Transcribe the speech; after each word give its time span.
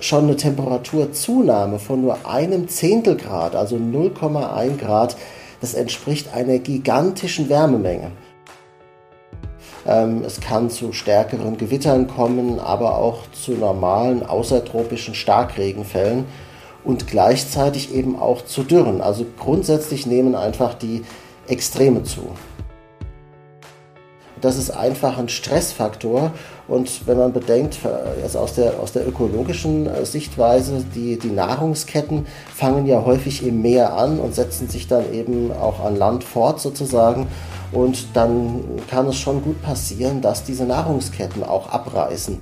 schon 0.00 0.24
eine 0.24 0.36
Temperaturzunahme 0.36 1.78
von 1.78 2.02
nur 2.02 2.26
einem 2.26 2.68
Zehntel 2.68 3.16
Grad, 3.16 3.54
also 3.54 3.76
0,1 3.76 4.78
Grad, 4.78 5.16
das 5.60 5.74
entspricht 5.74 6.32
einer 6.34 6.58
gigantischen 6.58 7.48
Wärmemenge. 7.48 8.10
Ähm, 9.86 10.22
es 10.24 10.40
kann 10.40 10.70
zu 10.70 10.92
stärkeren 10.92 11.56
Gewittern 11.56 12.06
kommen, 12.06 12.58
aber 12.58 12.96
auch 12.98 13.30
zu 13.32 13.52
normalen 13.52 14.24
außertropischen 14.24 15.14
Starkregenfällen 15.14 16.24
und 16.84 17.06
gleichzeitig 17.06 17.94
eben 17.94 18.18
auch 18.18 18.44
zu 18.44 18.62
Dürren. 18.62 19.00
Also 19.00 19.26
grundsätzlich 19.38 20.06
nehmen 20.06 20.34
einfach 20.34 20.74
die 20.74 21.02
Extreme 21.46 22.04
zu. 22.04 22.30
Das 24.40 24.56
ist 24.56 24.70
einfach 24.70 25.18
ein 25.18 25.28
Stressfaktor. 25.28 26.32
Und 26.70 27.08
wenn 27.08 27.18
man 27.18 27.32
bedenkt, 27.32 27.80
also 28.22 28.38
aus, 28.38 28.54
der, 28.54 28.78
aus 28.78 28.92
der 28.92 29.06
ökologischen 29.06 29.88
äh, 29.88 30.06
Sichtweise, 30.06 30.84
die, 30.94 31.18
die 31.18 31.30
Nahrungsketten 31.30 32.26
fangen 32.54 32.86
ja 32.86 33.04
häufig 33.04 33.44
im 33.44 33.60
Meer 33.60 33.94
an 33.94 34.20
und 34.20 34.36
setzen 34.36 34.68
sich 34.68 34.86
dann 34.86 35.12
eben 35.12 35.50
auch 35.50 35.84
an 35.84 35.96
Land 35.96 36.22
fort 36.22 36.60
sozusagen. 36.60 37.26
Und 37.72 38.14
dann 38.14 38.62
kann 38.88 39.08
es 39.08 39.16
schon 39.16 39.42
gut 39.42 39.60
passieren, 39.62 40.20
dass 40.20 40.44
diese 40.44 40.64
Nahrungsketten 40.64 41.42
auch 41.42 41.70
abreißen. 41.70 42.40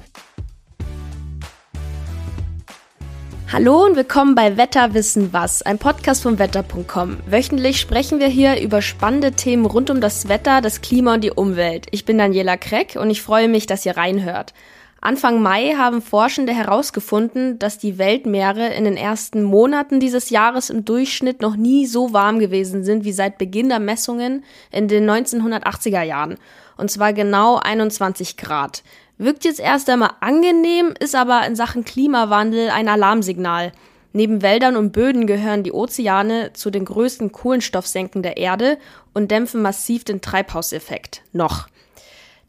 Hallo 3.51 3.83
und 3.83 3.97
willkommen 3.97 4.35
bei 4.35 4.59
Wetter 4.59 4.93
wissen 4.93 5.33
was, 5.33 5.63
ein 5.63 5.79
Podcast 5.79 6.23
vom 6.23 6.39
Wetter.com. 6.39 7.17
Wöchentlich 7.27 7.81
sprechen 7.81 8.21
wir 8.21 8.27
hier 8.27 8.61
über 8.61 8.83
spannende 8.83 9.33
Themen 9.33 9.65
rund 9.65 9.89
um 9.89 10.03
das 10.03 10.29
Wetter, 10.29 10.61
das 10.61 10.83
Klima 10.83 11.15
und 11.15 11.25
die 11.25 11.31
Umwelt. 11.31 11.87
Ich 11.91 12.05
bin 12.05 12.19
Daniela 12.19 12.59
Kreck 12.59 12.97
und 13.01 13.09
ich 13.09 13.23
freue 13.23 13.49
mich, 13.49 13.65
dass 13.65 13.87
ihr 13.87 13.97
reinhört. 13.97 14.53
Anfang 15.01 15.41
Mai 15.41 15.77
haben 15.79 16.03
Forschende 16.03 16.53
herausgefunden, 16.53 17.59
dass 17.59 17.79
die 17.79 17.97
Weltmeere 17.97 18.69
in 18.75 18.85
den 18.85 18.99
ersten 18.99 19.43
Monaten 19.43 19.99
dieses 19.99 20.29
Jahres 20.29 20.69
im 20.69 20.85
Durchschnitt 20.85 21.41
noch 21.41 21.57
nie 21.57 21.87
so 21.87 22.13
warm 22.13 22.41
gewesen 22.41 22.85
sind 22.85 23.05
wie 23.05 23.13
seit 23.13 23.39
Beginn 23.39 23.71
der 23.71 23.81
Messungen 23.81 24.45
in 24.71 24.89
den 24.89 25.09
1980er 25.09 26.03
Jahren. 26.03 26.37
Und 26.77 26.91
zwar 26.91 27.15
genau 27.15 27.57
21 27.57 28.37
Grad. 28.37 28.83
Wirkt 29.19 29.45
jetzt 29.45 29.59
erst 29.59 29.91
einmal 29.91 30.13
angenehm, 30.21 30.95
ist 31.01 31.17
aber 31.17 31.45
in 31.45 31.57
Sachen 31.57 31.85
Klimawandel 31.85 32.71
ein 32.71 32.89
Alarmsignal. 32.89 33.73
Neben 34.13 34.43
Wäldern 34.43 34.77
und 34.77 34.93
Böden 34.93 35.27
gehören 35.27 35.65
die 35.65 35.73
Ozeane 35.73 36.53
zu 36.53 36.71
den 36.71 36.85
größten 36.85 37.33
Kohlenstoffsenken 37.33 38.23
der 38.23 38.37
Erde 38.37 38.79
und 39.15 39.33
dämpfen 39.33 39.61
massiv 39.61 40.05
den 40.05 40.21
Treibhauseffekt. 40.21 41.23
Noch. 41.33 41.67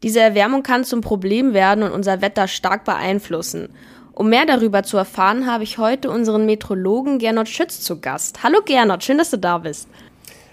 Diese 0.04 0.20
Erwärmung 0.20 0.62
kann 0.62 0.84
zum 0.84 1.00
Problem 1.00 1.54
werden 1.54 1.82
und 1.82 1.90
unser 1.90 2.22
Wetter 2.22 2.46
stark 2.46 2.84
beeinflussen. 2.84 3.74
Um 4.12 4.28
mehr 4.28 4.46
darüber 4.46 4.84
zu 4.84 4.96
erfahren, 4.96 5.46
habe 5.46 5.64
ich 5.64 5.78
heute 5.78 6.08
unseren 6.08 6.46
Metrologen 6.46 7.18
Gernot 7.18 7.48
Schütz 7.48 7.80
zu 7.80 8.00
Gast. 8.00 8.44
Hallo 8.44 8.60
Gernot, 8.64 9.02
schön, 9.02 9.18
dass 9.18 9.30
du 9.30 9.38
da 9.38 9.58
bist. 9.58 9.88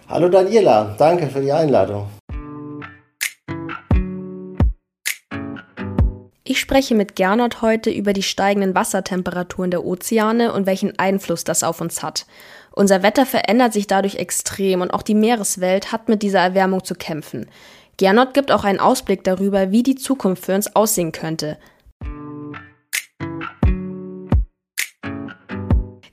Hallo 0.09 0.29
Daniela, 0.29 0.95
danke 0.97 1.27
für 1.27 1.41
die 1.41 1.51
Einladung. 1.51 2.07
Ich 6.50 6.62
spreche 6.62 6.95
mit 6.95 7.17
Gernot 7.17 7.62
heute 7.62 7.90
über 7.90 8.14
die 8.14 8.23
steigenden 8.23 8.73
Wassertemperaturen 8.73 9.70
der 9.70 9.84
Ozeane 9.84 10.53
und 10.53 10.66
welchen 10.66 10.98
Einfluss 10.98 11.44
das 11.44 11.62
auf 11.62 11.81
uns 11.81 12.02
hat. 12.02 12.26
Unser 12.72 13.03
Wetter 13.03 13.26
verändert 13.26 13.73
sich 13.73 13.86
dadurch 13.86 14.16
extrem 14.16 14.80
und 14.80 14.92
auch 14.92 15.02
die 15.02 15.14
Meereswelt 15.14 15.92
hat 15.92 16.08
mit 16.08 16.23
dieser 16.23 16.40
Erwärmung 16.40 16.86
zu 16.86 16.95
kämpfen. 16.95 17.50
Gernot 17.98 18.34
gibt 18.34 18.50
auch 18.53 18.64
einen 18.64 18.80
Ausblick 18.80 19.25
darüber, 19.25 19.72
wie 19.72 19.84
die 19.84 19.95
Zukunft 19.95 20.45
für 20.45 20.56
uns 20.56 20.73
aussehen 20.73 21.12
könnte. 21.12 21.58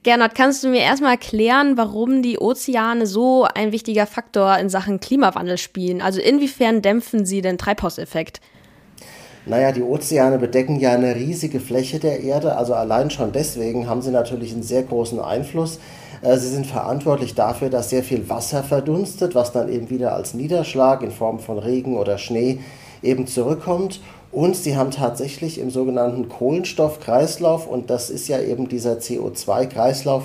Gernot, 0.02 0.34
kannst 0.34 0.64
du 0.64 0.68
mir 0.68 0.80
erstmal 0.80 1.12
erklären, 1.12 1.76
warum 1.76 2.22
die 2.22 2.40
Ozeane 2.40 3.06
so 3.06 3.44
ein 3.44 3.70
wichtiger 3.70 4.08
Faktor 4.08 4.58
in 4.58 4.68
Sachen 4.68 4.98
Klimawandel 4.98 5.58
spielen? 5.58 6.02
Also 6.02 6.20
inwiefern 6.20 6.82
dämpfen 6.82 7.24
sie 7.24 7.40
den 7.40 7.56
Treibhauseffekt? 7.56 8.40
Naja, 9.46 9.72
die 9.72 9.82
Ozeane 9.82 10.38
bedecken 10.38 10.80
ja 10.80 10.92
eine 10.92 11.14
riesige 11.14 11.60
Fläche 11.60 11.98
der 11.98 12.22
Erde, 12.22 12.56
also 12.56 12.72
allein 12.72 13.10
schon 13.10 13.32
deswegen 13.32 13.86
haben 13.86 14.00
sie 14.00 14.10
natürlich 14.10 14.52
einen 14.52 14.62
sehr 14.62 14.82
großen 14.82 15.20
Einfluss. 15.20 15.80
Äh, 16.22 16.38
sie 16.38 16.48
sind 16.48 16.66
verantwortlich 16.66 17.34
dafür, 17.34 17.68
dass 17.68 17.90
sehr 17.90 18.02
viel 18.02 18.30
Wasser 18.30 18.62
verdunstet, 18.62 19.34
was 19.34 19.52
dann 19.52 19.70
eben 19.70 19.90
wieder 19.90 20.14
als 20.14 20.32
Niederschlag 20.32 21.02
in 21.02 21.10
Form 21.10 21.40
von 21.40 21.58
Regen 21.58 21.98
oder 21.98 22.16
Schnee 22.16 22.60
eben 23.02 23.26
zurückkommt. 23.26 24.00
Und 24.32 24.56
sie 24.56 24.76
haben 24.76 24.90
tatsächlich 24.90 25.60
im 25.60 25.70
sogenannten 25.70 26.30
Kohlenstoffkreislauf, 26.30 27.66
und 27.66 27.90
das 27.90 28.08
ist 28.08 28.28
ja 28.28 28.40
eben 28.40 28.68
dieser 28.68 28.94
CO2-Kreislauf, 28.94 30.24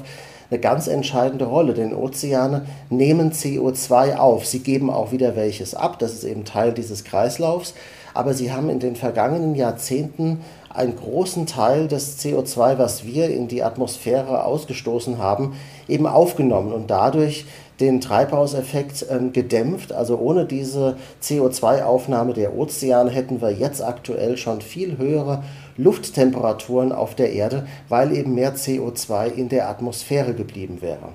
eine 0.50 0.60
ganz 0.60 0.88
entscheidende 0.88 1.46
Rolle, 1.46 1.74
denn 1.74 1.94
Ozeane 1.94 2.66
nehmen 2.90 3.34
CO2 3.34 4.16
auf. 4.16 4.48
Sie 4.48 4.60
geben 4.60 4.90
auch 4.90 5.12
wieder 5.12 5.36
welches 5.36 5.76
ab, 5.76 6.00
das 6.00 6.14
ist 6.14 6.24
eben 6.24 6.46
Teil 6.46 6.72
dieses 6.72 7.04
Kreislaufs 7.04 7.76
aber 8.20 8.34
sie 8.34 8.52
haben 8.52 8.70
in 8.70 8.80
den 8.80 8.98
vergangenen 8.98 9.56
Jahrzehnten 9.56 10.42
einen 10.74 10.98
großen 10.98 11.46
Teil 11.46 11.88
des 11.88 12.20
CO2, 12.20 12.78
was 12.78 13.06
wir 13.06 13.30
in 13.30 13.48
die 13.48 13.64
Atmosphäre 13.64 14.44
ausgestoßen 14.44 15.20
haben, 15.20 15.54
eben 15.88 16.06
aufgenommen 16.06 16.74
und 16.74 16.90
dadurch 16.90 17.46
den 17.80 18.02
Treibhauseffekt 18.02 19.06
ähm, 19.10 19.32
gedämpft. 19.32 19.94
Also 19.94 20.18
ohne 20.18 20.44
diese 20.44 20.98
CO2-Aufnahme 21.24 22.34
der 22.34 22.58
Ozeane 22.58 23.10
hätten 23.10 23.42
wir 23.42 23.52
jetzt 23.52 23.82
aktuell 23.82 24.36
schon 24.36 24.60
viel 24.60 24.98
höhere 24.98 25.42
Lufttemperaturen 25.78 26.92
auf 26.92 27.16
der 27.16 27.32
Erde, 27.32 27.68
weil 27.88 28.12
eben 28.12 28.36
mehr 28.36 28.54
CO2 28.54 29.32
in 29.32 29.48
der 29.48 29.70
Atmosphäre 29.70 30.34
geblieben 30.34 30.82
wäre. 30.82 31.14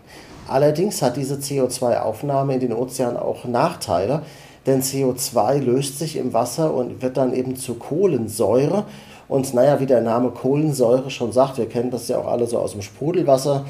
Allerdings 0.48 1.03
hat 1.03 1.19
diese 1.19 1.34
CO2-Aufnahme 1.34 2.54
in 2.54 2.60
den 2.60 2.72
Ozeanen 2.72 3.19
auch 3.19 3.44
Nachteile 3.44 4.22
denn 4.66 4.82
CO2 4.82 5.58
löst 5.60 5.98
sich 5.98 6.16
im 6.16 6.32
Wasser 6.32 6.75
und 6.75 7.02
wird 7.02 7.16
dann 7.16 7.34
eben 7.34 7.56
zu 7.56 7.75
Kohlensäure. 7.75 8.84
Und 9.28 9.54
naja, 9.54 9.80
wie 9.80 9.86
der 9.86 10.00
Name 10.00 10.30
Kohlensäure 10.30 11.10
schon 11.10 11.32
sagt, 11.32 11.58
wir 11.58 11.69
kennen 11.69 11.91
das 11.91 12.08
ja 12.08 12.19
auch 12.19 12.26
alle 12.26 12.47
so 12.47 12.58
aus 12.58 12.72
dem 12.72 12.82
Sprudelwasser, 12.82 13.64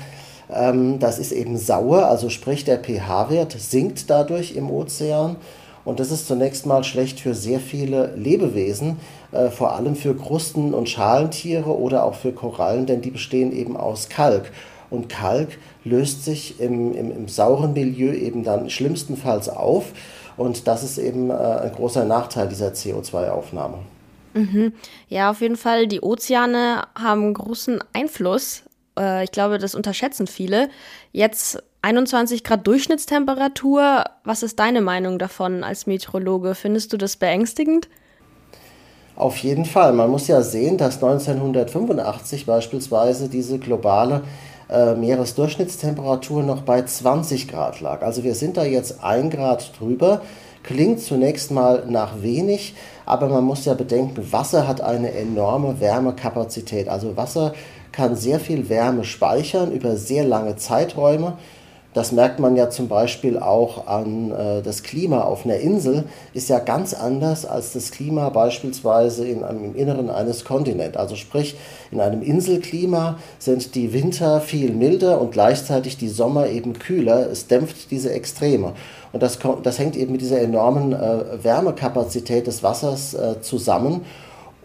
ähm, 0.53 0.99
das 0.99 1.19
ist 1.19 1.33
eben 1.33 1.57
sauer, 1.57 2.07
also 2.07 2.29
sprich 2.29 2.65
der 2.65 2.79
pH-Wert 2.79 3.53
sinkt 3.59 4.11
dadurch 4.11 4.57
im 4.57 4.71
Ozean. 4.71 5.37
Und 5.85 6.01
das 6.01 6.11
ist 6.11 6.27
zunächst 6.27 6.65
mal 6.65 6.83
schlecht 6.83 7.21
für 7.21 7.35
sehr 7.35 7.61
viele 7.61 8.15
Lebewesen, 8.17 8.97
äh, 9.33 9.51
vor 9.51 9.75
allem 9.75 9.97
für 9.97 10.17
Krusten- 10.17 10.73
und 10.73 10.89
Schalentiere 10.89 11.79
oder 11.79 12.05
auch 12.05 12.15
für 12.15 12.33
Korallen, 12.33 12.87
denn 12.87 13.03
die 13.03 13.11
bestehen 13.11 13.53
eben 13.53 13.77
aus 13.77 14.09
Kalk. 14.09 14.51
Und 14.89 15.09
Kalk 15.09 15.59
löst 15.85 16.25
sich 16.25 16.59
im, 16.61 16.95
im, 16.95 17.11
im 17.11 17.29
sauren 17.29 17.75
Milieu 17.75 18.13
eben 18.15 18.45
dann 18.45 18.71
schlimmstenfalls 18.71 19.51
auf. 19.51 19.87
Und 20.37 20.67
das 20.67 20.83
ist 20.83 20.99
eben 20.99 21.31
äh, 21.31 21.35
ein 21.35 21.73
großer 21.73 22.05
Nachteil 22.05 22.49
dieser 22.49 22.69
CO2-Aufnahme. 22.69 23.79
Mhm. 24.35 24.73
Ja, 25.09 25.31
auf 25.31 25.41
jeden 25.41 25.57
Fall. 25.57 25.87
Die 25.87 26.01
Ozeane 26.01 26.83
haben 26.99 27.33
großen 27.35 27.83
Einfluss. 27.93 28.63
Äh, 28.99 29.25
ich 29.25 29.33
glaube, 29.33 29.59
das 29.59 29.75
unterschätzen 29.75 30.27
viele. 30.27 30.69
Jetzt 31.13 31.63
21 31.83 32.43
Grad 32.45 32.67
Durchschnittstemperatur. 32.67 34.05
Was 34.25 34.43
ist 34.43 34.59
deine 34.59 34.81
Meinung 34.81 35.19
davon 35.19 35.63
als 35.63 35.87
Meteorologe? 35.87 36.55
Findest 36.55 36.93
du 36.93 36.97
das 36.97 37.17
beängstigend? 37.17 37.89
Auf 39.17 39.37
jeden 39.39 39.65
Fall. 39.65 39.93
Man 39.93 40.11
muss 40.11 40.27
ja 40.27 40.43
sehen, 40.43 40.77
dass 40.77 40.97
1985 40.97 42.47
beispielsweise 42.47 43.29
diese 43.29 43.59
globale 43.59 44.23
äh, 44.69 44.95
Meeresdurchschnittstemperatur 44.95 46.43
noch 46.43 46.63
bei 46.63 46.83
20 46.83 47.49
Grad 47.49 47.81
lag. 47.81 48.03
Also 48.03 48.25
wir 48.25 48.35
sind 48.35 48.57
da 48.57 48.65
jetzt 48.65 49.03
ein 49.03 49.31
Grad 49.31 49.79
drüber. 49.79 50.23
Klingt 50.63 51.01
zunächst 51.01 51.51
mal 51.51 51.85
nach 51.89 52.23
wenig, 52.23 52.75
aber 53.05 53.29
man 53.29 53.45
muss 53.45 53.67
ja 53.67 53.75
bedenken, 53.75 54.33
Wasser 54.33 54.67
hat 54.67 54.81
eine 54.81 55.13
enorme 55.13 55.79
Wärmekapazität. 55.79 56.89
Also 56.89 57.17
Wasser 57.17 57.53
kann 57.93 58.17
sehr 58.17 58.41
viel 58.41 58.69
Wärme 58.71 59.05
speichern 59.05 59.73
über 59.73 59.97
sehr 59.97 60.25
lange 60.25 60.57
Zeiträume 60.57 61.37
das 61.95 62.11
merkt 62.11 62.41
man 62.41 62.57
ja 62.57 62.71
zum 62.71 62.89
Beispiel 62.89 63.39
auch 63.39 63.87
an 63.87 64.33
äh, 64.33 64.63
das 64.63 64.83
Klima 64.83 65.23
auf 65.23 65.45
einer 65.45 65.59
Insel, 65.59 66.05
ist 66.35 66.49
ja 66.49 66.59
ganz 66.59 66.93
anders 66.93 67.47
als 67.47 67.73
das 67.73 67.93
Klima 67.93 68.31
beispielsweise 68.31 69.27
in 69.27 69.45
einem, 69.45 69.65
im 69.65 69.77
Inneren 69.77 70.11
eines 70.11 70.45
Kontinents. 70.45 70.97
Also 70.97 71.15
sprich, 71.15 71.57
in 71.93 72.01
einem 72.01 72.21
Inselklima 72.21 73.19
sind 73.39 73.77
die 73.77 73.93
Winter 73.93 74.41
viel 74.41 74.73
milder 74.73 75.21
und 75.21 75.31
gleichzeitig 75.31 75.97
die 75.97 76.09
Sommer 76.09 76.49
eben 76.49 76.73
kühler. 76.73 77.31
Es 77.31 77.47
dämpft 77.47 77.93
diese 77.93 78.13
Extreme. 78.13 78.73
Und 79.13 79.23
das, 79.23 79.39
das 79.63 79.79
hängt 79.79 79.95
eben 79.95 80.11
mit 80.11 80.21
dieser 80.21 80.41
enormen 80.41 80.93
äh, 80.93 81.45
Wärmekapazität 81.45 82.49
des 82.49 82.65
Wassers 82.65 83.15
äh, 83.15 83.41
zusammen. 83.41 84.05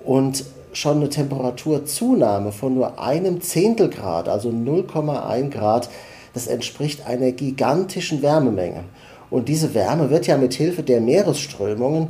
Und 0.03 0.45
schon 0.73 0.97
eine 0.97 1.09
Temperaturzunahme 1.09 2.51
von 2.51 2.73
nur 2.73 2.99
einem 2.99 3.41
Zehntel 3.41 3.89
Grad, 3.89 4.27
also 4.27 4.49
0,1 4.49 5.49
Grad, 5.49 5.89
das 6.33 6.47
entspricht 6.47 7.05
einer 7.07 7.31
gigantischen 7.31 8.21
Wärmemenge. 8.21 8.83
Und 9.29 9.47
diese 9.47 9.73
Wärme 9.73 10.09
wird 10.09 10.27
ja 10.27 10.37
mit 10.37 10.53
Hilfe 10.53 10.83
der 10.83 11.01
Meeresströmungen 11.01 12.07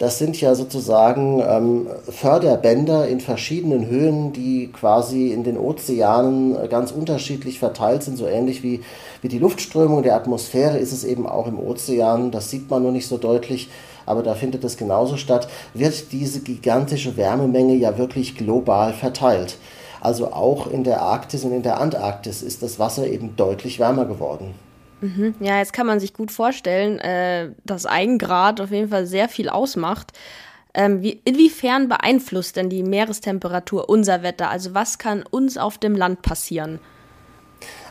Das 0.00 0.16
sind 0.16 0.40
ja 0.40 0.54
sozusagen 0.54 1.42
ähm, 1.46 1.86
Förderbänder 2.08 3.06
in 3.06 3.20
verschiedenen 3.20 3.86
Höhen, 3.86 4.32
die 4.32 4.68
quasi 4.72 5.30
in 5.30 5.44
den 5.44 5.58
Ozeanen 5.58 6.56
ganz 6.70 6.90
unterschiedlich 6.90 7.58
verteilt 7.58 8.02
sind. 8.02 8.16
So 8.16 8.26
ähnlich 8.26 8.62
wie, 8.62 8.80
wie 9.20 9.28
die 9.28 9.38
Luftströmung 9.38 10.02
der 10.02 10.16
Atmosphäre 10.16 10.78
ist 10.78 10.94
es 10.94 11.04
eben 11.04 11.26
auch 11.26 11.46
im 11.46 11.58
Ozean. 11.58 12.30
Das 12.30 12.48
sieht 12.48 12.70
man 12.70 12.82
nur 12.82 12.92
nicht 12.92 13.08
so 13.08 13.18
deutlich, 13.18 13.68
aber 14.06 14.22
da 14.22 14.34
findet 14.34 14.64
es 14.64 14.78
genauso 14.78 15.18
statt. 15.18 15.48
Wird 15.74 16.12
diese 16.12 16.40
gigantische 16.40 17.18
Wärmemenge 17.18 17.74
ja 17.74 17.98
wirklich 17.98 18.38
global 18.38 18.94
verteilt. 18.94 19.58
Also 20.00 20.32
auch 20.32 20.66
in 20.66 20.84
der 20.84 21.02
Arktis 21.02 21.44
und 21.44 21.52
in 21.52 21.62
der 21.62 21.80
Antarktis 21.80 22.42
ist 22.42 22.62
das 22.62 22.78
Wasser 22.78 23.06
eben 23.06 23.36
deutlich 23.36 23.78
wärmer 23.78 24.06
geworden. 24.06 24.54
Mhm. 25.00 25.34
Ja, 25.40 25.58
jetzt 25.58 25.72
kann 25.72 25.86
man 25.86 26.00
sich 26.00 26.12
gut 26.12 26.30
vorstellen, 26.30 26.98
äh, 26.98 27.50
dass 27.64 27.86
ein 27.86 28.18
Grad 28.18 28.60
auf 28.60 28.70
jeden 28.70 28.88
Fall 28.88 29.06
sehr 29.06 29.28
viel 29.28 29.48
ausmacht. 29.48 30.12
Ähm, 30.72 31.02
wie, 31.02 31.20
inwiefern 31.24 31.88
beeinflusst 31.88 32.56
denn 32.56 32.70
die 32.70 32.82
Meerestemperatur 32.82 33.88
unser 33.88 34.22
Wetter? 34.22 34.50
Also 34.50 34.74
was 34.74 34.98
kann 34.98 35.24
uns 35.28 35.58
auf 35.58 35.78
dem 35.78 35.96
Land 35.96 36.22
passieren? 36.22 36.78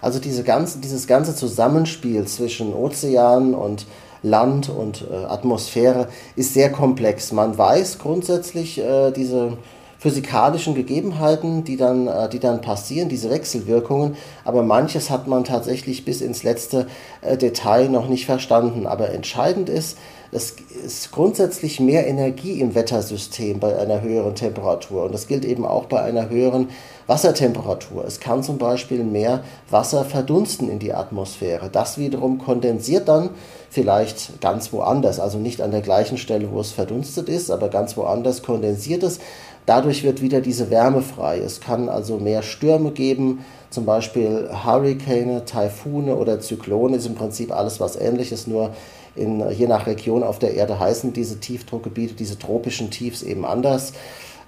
Also 0.02 0.20
diese 0.20 0.44
ganze, 0.44 0.80
dieses 0.80 1.06
ganze 1.06 1.36
Zusammenspiel 1.36 2.26
zwischen 2.26 2.74
Ozean 2.74 3.54
und 3.54 3.86
Land 4.22 4.70
und 4.70 5.06
äh, 5.10 5.16
Atmosphäre 5.26 6.10
ist 6.36 6.54
sehr 6.54 6.72
komplex. 6.72 7.32
Man 7.32 7.58
weiß 7.58 8.00
grundsätzlich 8.00 8.80
äh, 8.80 9.12
diese 9.12 9.58
physikalischen 10.00 10.76
Gegebenheiten, 10.76 11.64
die 11.66 11.78
dann, 11.78 12.08
äh, 12.08 12.30
die 12.30 12.40
dann 12.40 12.62
passieren, 12.62 13.10
diese 13.10 13.30
Wechselwirkungen. 13.30 14.16
Aber 14.46 14.64
manches 14.64 15.10
hat 15.10 15.28
man 15.28 15.44
tatsächlich 15.44 16.06
bis 16.06 16.22
ins 16.22 16.44
letzte 16.44 16.88
äh, 17.22 17.38
Detail 17.38 17.90
noch 17.90 18.08
nicht 18.08 18.26
verstanden. 18.26 18.88
Aber 18.88 19.12
entscheidend 19.12 19.70
ist, 19.70 19.98
es 20.32 20.56
ist 20.86 21.12
grundsätzlich 21.12 21.80
mehr 21.80 22.08
Energie 22.08 22.62
im 22.62 22.76
Wettersystem 22.76 23.60
bei 23.60 23.78
einer 23.78 24.02
höheren 24.02 24.36
Temperatur. 24.36 25.04
Und 25.04 25.14
das 25.14 25.28
gilt 25.28 25.44
eben 25.44 25.66
auch 25.66 25.86
bei 25.86 26.02
einer 26.02 26.30
höheren 26.30 26.70
Wassertemperatur. 27.08 28.06
Es 28.06 28.20
kann 28.20 28.44
zum 28.44 28.60
Beispiel 28.60 29.04
mehr 29.04 29.44
Wasser 29.72 30.06
verdunsten 30.06 30.70
in 30.70 30.78
die 30.78 30.94
Atmosphäre. 30.94 31.70
Das 31.72 31.98
wiederum 31.98 32.38
kondensiert 32.38 33.08
dann 33.08 33.32
vielleicht 33.72 34.40
ganz 34.40 34.72
woanders, 34.72 35.20
also 35.20 35.40
nicht 35.40 35.62
an 35.62 35.72
der 35.72 35.82
gleichen 35.82 36.20
Stelle, 36.20 36.52
wo 36.52 36.60
es 36.60 36.72
verdunstet 36.72 37.28
ist, 37.28 37.50
aber 37.50 37.70
ganz 37.70 37.98
woanders 37.98 38.44
kondensiert 38.44 39.02
es. 39.02 39.20
Dadurch 39.66 40.04
wird 40.04 40.22
wieder 40.22 40.42
diese 40.42 40.70
Wärme 40.70 41.02
frei. 41.02 41.40
Es 41.40 41.62
kann 41.62 41.90
also 41.90 42.18
mehr 42.18 42.42
Stürme 42.42 42.92
geben, 42.92 43.46
zum 43.70 43.86
Beispiel 43.86 44.50
Hurrikane, 44.52 45.46
Taifune 45.46 46.16
oder 46.16 46.40
Zyklone 46.40 46.98
ist 46.98 47.06
im 47.06 47.14
Prinzip 47.14 47.52
alles 47.52 47.80
was 47.80 47.96
ähnliches, 47.96 48.48
nur 48.48 48.72
in, 49.16 49.48
je 49.52 49.68
nach 49.68 49.86
Region 49.86 50.24
auf 50.24 50.40
der 50.40 50.56
Erde 50.56 50.80
heißen 50.80 51.14
diese 51.14 51.40
Tiefdruckgebiete, 51.40 52.16
diese 52.16 52.40
tropischen 52.40 52.90
Tiefs 52.90 53.22
eben 53.22 53.46
anders. 53.46 53.94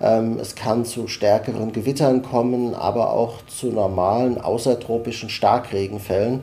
Ähm, 0.02 0.38
es 0.40 0.56
kann 0.56 0.86
zu 0.86 1.08
stärkeren 1.08 1.72
Gewittern 1.72 2.24
kommen, 2.24 2.74
aber 2.74 3.14
auch 3.14 3.46
zu 3.46 3.68
normalen 3.68 4.40
außertropischen 4.40 5.30
Starkregenfällen 5.30 6.40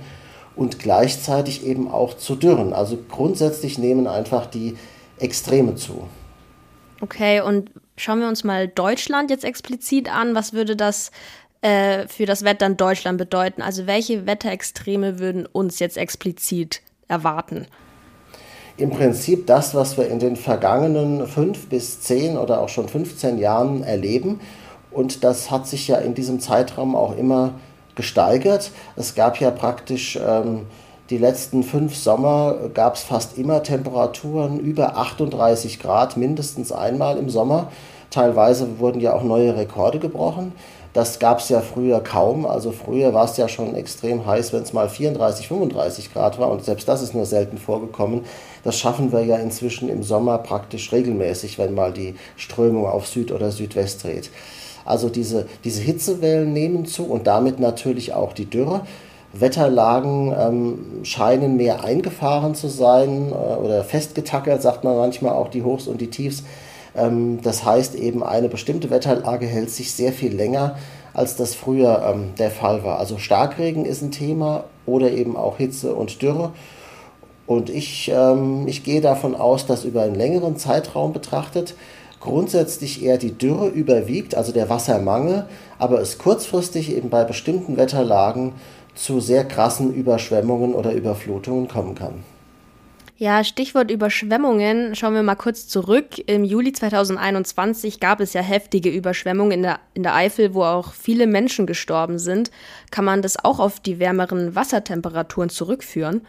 und 0.55 0.79
gleichzeitig 0.79 1.67
eben 1.67 1.91
auch 1.91 2.15
zu 2.15 2.37
Dürren. 2.37 2.73
Also 2.73 2.99
grundsätzlich 3.09 3.79
nehmen 3.79 4.07
einfach 4.07 4.47
die 4.47 4.77
Extreme 5.19 5.75
zu. 5.75 6.05
Okay, 7.01 7.41
und 7.41 7.71
schauen 7.97 8.21
wir 8.21 8.29
uns 8.29 8.45
mal 8.45 8.69
Deutschland 8.69 9.31
jetzt 9.31 9.45
explizit 9.45 10.13
an. 10.13 10.35
Was 10.35 10.53
würde 10.53 10.77
das 10.77 11.11
äh, 11.63 12.09
für 12.09 12.27
das 12.27 12.45
Wetter 12.45 12.67
in 12.67 12.77
Deutschland 12.77 13.19
bedeuten? 13.19 13.63
Also 13.63 13.87
welche 13.87 14.27
Wetterextreme 14.27 15.19
würden 15.19 15.47
uns 15.47 15.79
jetzt 15.79 15.97
explizit 15.97 16.83
erwarten? 17.07 17.67
Im 18.77 18.91
Prinzip 18.91 19.47
das, 19.47 19.75
was 19.75 19.97
wir 19.97 20.09
in 20.09 20.21
den 20.21 20.37
vergangenen 20.37 21.27
fünf 21.27 21.69
bis 21.69 22.01
zehn 22.01 22.37
oder 22.37 22.61
auch 22.61 22.69
schon 22.69 22.89
15 22.89 23.39
Jahren 23.39 23.83
erleben. 23.83 24.41
Und 24.91 25.25
das 25.25 25.51
hat 25.51 25.67
sich 25.67 25.89
ja 25.89 25.99
in 25.99 26.15
diesem 26.15 26.39
Zeitraum 26.39 26.95
auch 26.95 27.17
immer 27.17 27.55
gesteigert. 27.97 28.71
Es 28.95 29.17
gab 29.17 29.41
ja 29.41 29.51
praktisch 29.51 30.17
ähm, 30.17 30.67
die 31.11 31.19
letzten 31.19 31.63
fünf 31.63 31.97
Sommer 31.97 32.69
gab 32.75 32.97
es 32.97 33.03
fast 33.03 33.39
immer 33.39 33.63
Temperaturen 33.63 34.61
über 34.61 34.97
38 34.99 35.81
Grad, 35.81 36.19
mindestens 36.19 36.71
einmal 36.71 37.17
im 37.17 37.31
Sommer. 37.31 37.73
Teilweise 38.11 38.79
wurden 38.79 39.01
ja 39.01 39.15
auch 39.15 39.23
neue 39.23 39.57
Rekorde 39.57 39.99
gebrochen. 40.01 40.53
Das 40.93 41.19
gab 41.19 41.39
es 41.39 41.49
ja 41.49 41.61
früher 41.61 42.01
kaum. 42.01 42.45
Also 42.45 42.73
früher 42.73 43.15
war 43.15 43.25
es 43.25 43.39
ja 43.39 43.49
schon 43.49 43.75
extrem 43.75 44.27
heiß, 44.27 44.53
wenn 44.53 44.63
es 44.63 44.75
mal 44.75 44.89
34, 44.89 45.49
35 45.49 46.13
Grad 46.13 46.39
war. 46.39 46.51
Und 46.51 46.65
selbst 46.65 46.89
das 46.89 47.03
ist 47.03 47.15
nur 47.15 47.25
selten 47.25 47.57
vorgekommen. 47.57 48.25
Das 48.65 48.79
schaffen 48.79 49.11
wir 49.11 49.25
ja 49.25 49.37
inzwischen 49.37 49.89
im 49.89 50.03
Sommer 50.03 50.39
praktisch 50.39 50.93
regelmäßig, 50.93 51.59
wenn 51.59 51.75
mal 51.75 51.93
die 51.93 52.17
Strömung 52.37 52.87
auf 52.87 53.07
Süd 53.07 53.33
oder 53.33 53.51
Südwest 53.51 54.05
dreht. 54.05 54.31
Also 54.85 55.09
diese, 55.09 55.47
diese 55.65 55.81
Hitzewellen 55.83 56.53
nehmen 56.53 56.85
zu 56.85 57.05
und 57.05 57.27
damit 57.27 57.61
natürlich 57.61 58.15
auch 58.15 58.33
die 58.33 58.47
Dürre. 58.47 58.83
Wetterlagen 59.41 60.35
ähm, 60.39 61.05
scheinen 61.05 61.57
mehr 61.57 61.85
eingefahren 61.85 62.55
zu 62.55 62.69
sein 62.69 63.31
äh, 63.31 63.35
oder 63.35 63.85
festgetackert, 63.85 64.63
sagt 64.63 64.85
man 64.85 64.97
manchmal 64.97 65.33
auch 65.33 65.49
die 65.49 65.63
Hochs 65.63 65.87
und 65.87 66.01
die 66.01 66.11
Tiefs. 66.11 66.45
Ähm, 66.97 67.41
das 67.43 67.65
heißt 67.65 67.95
eben, 67.95 68.23
eine 68.23 68.49
bestimmte 68.49 68.91
Wetterlage 68.91 69.47
hält 69.47 69.71
sich 69.71 69.93
sehr 69.93 70.13
viel 70.13 70.35
länger, 70.35 70.77
als 71.15 71.37
das 71.37 71.55
früher 71.55 72.03
ähm, 72.13 72.35
der 72.39 72.51
Fall 72.51 72.85
war. 72.85 72.99
Also 72.99 73.19
Starkregen 73.19 73.85
ist 73.85 74.03
ein 74.03 74.11
Thema 74.11 74.65
oder 74.87 75.11
eben 75.11 75.37
auch 75.37 75.57
Hitze 75.59 75.95
und 75.95 76.23
Dürre. 76.23 76.53
Und 77.47 77.71
ich, 77.71 78.13
ähm, 78.15 78.67
ich 78.67 78.85
gehe 78.85 79.01
davon 79.01 79.35
aus, 79.35 79.67
dass 79.67 79.85
über 79.85 80.03
einen 80.03 80.15
längeren 80.15 80.57
Zeitraum 80.57 81.13
betrachtet 81.13 81.75
grundsätzlich 82.21 83.03
eher 83.03 83.19
die 83.19 83.37
Dürre 83.37 83.69
überwiegt, 83.69 84.35
also 84.35 84.53
der 84.53 84.69
Wassermangel, 84.69 85.47
aber 85.79 86.01
es 86.01 86.19
kurzfristig 86.19 86.95
eben 86.95 87.11
bei 87.11 87.25
bestimmten 87.25 87.77
Wetterlagen 87.77 88.53
zu 88.95 89.21
sehr 89.21 89.47
krassen 89.47 89.95
Überschwemmungen 89.95 90.75
oder 90.75 90.93
Überflutungen 90.93 91.69
kommen 91.69 91.95
kann. 91.95 92.25
Ja, 93.21 93.43
Stichwort 93.43 93.91
Überschwemmungen. 93.91 94.95
Schauen 94.95 95.15
wir 95.15 95.25
mal 95.25 95.35
kurz 95.35 95.67
zurück. 95.67 96.19
Im 96.27 96.45
Juli 96.45 96.73
2021 96.73 97.99
gab 97.99 98.21
es 98.21 98.33
ja 98.33 98.43
heftige 98.43 98.91
Überschwemmungen 98.91 99.51
in 99.51 99.63
der, 99.63 99.81
in 99.95 100.05
der 100.05 100.15
Eifel, 100.15 100.55
wo 100.55 100.63
auch 100.63 100.93
viele 100.93 101.27
Menschen 101.27 101.67
gestorben 101.67 102.21
sind. 102.21 102.53
Kann 102.93 103.05
man 103.05 103.21
das 103.21 103.45
auch 103.45 103.59
auf 103.59 103.81
die 103.81 103.99
wärmeren 103.99 104.55
Wassertemperaturen 104.55 105.49
zurückführen? 105.49 106.25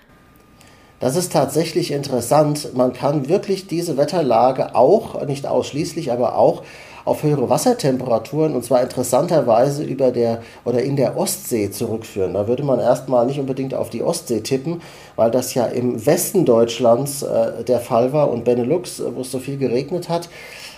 Das 1.00 1.16
ist 1.16 1.32
tatsächlich 1.32 1.92
interessant. 1.92 2.76
Man 2.76 2.92
kann 2.92 3.30
wirklich 3.30 3.68
diese 3.68 3.96
Wetterlage 3.96 4.74
auch, 4.74 5.26
nicht 5.28 5.46
ausschließlich, 5.46 6.12
aber 6.12 6.36
auch 6.36 6.64
auf 7.10 7.24
höhere 7.24 7.50
Wassertemperaturen 7.50 8.56
und 8.56 8.64
zwar 8.64 8.82
interessanterweise 8.82 9.84
über 9.84 10.12
der 10.12 10.42
oder 10.64 10.82
in 10.82 10.96
der 10.96 11.18
Ostsee 11.18 11.72
zurückführen. 11.72 12.36
Da 12.36 12.48
würde 12.48 12.64
man 12.64 12.80
erstmal 12.80 13.26
nicht 13.26 13.40
unbedingt 13.40 13.74
auf 13.74 13.90
die 13.90 14.04
Ostsee 14.04 14.42
tippen, 14.42 14.82
weil 15.16 15.32
das 15.32 15.54
ja 15.54 15.66
im 15.66 16.06
Westen 16.06 16.46
Deutschlands 16.46 17.24
äh, 17.24 17.64
der 17.64 17.80
Fall 17.80 18.14
war 18.14 18.30
und 18.30 18.46
Benelux, 18.46 19.00
äh, 19.00 19.16
wo 19.16 19.22
es 19.22 19.32
so 19.32 19.40
viel 19.40 19.58
geregnet 19.58 20.08
hat. 20.08 20.30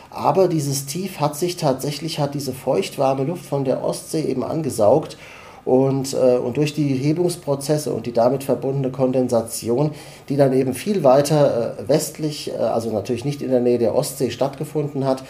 Aber 0.10 0.48
dieses 0.48 0.86
Tief 0.86 1.20
hat 1.20 1.36
sich 1.36 1.58
tatsächlich, 1.58 2.20
hat 2.20 2.34
diese 2.34 2.54
feuchtwarme 2.54 3.24
Luft 3.24 3.46
von 3.46 3.64
der 3.64 3.84
Ostsee 3.84 4.22
eben 4.22 4.44
angesaugt 4.44 5.18
und, 5.66 6.14
äh, 6.14 6.38
und 6.38 6.58
durch 6.58 6.74
die 6.74 6.96
Hebungsprozesse 6.96 7.94
und 7.94 8.06
die 8.06 8.14
damit 8.14 8.44
verbundene 8.44 8.92
Kondensation, 8.92 9.92
die 10.30 10.38
dann 10.38 10.54
eben 10.54 10.74
viel 10.74 11.04
weiter 11.04 11.78
äh, 11.78 11.88
westlich, 11.88 12.52
äh, 12.52 12.58
also 12.58 12.92
natürlich 12.92 13.26
nicht 13.26 13.42
in 13.42 13.52
der 13.52 13.62
Nähe 13.62 13.78
der 13.78 13.96
Ostsee 13.96 14.32
stattgefunden 14.32 15.06
hat, 15.06 15.24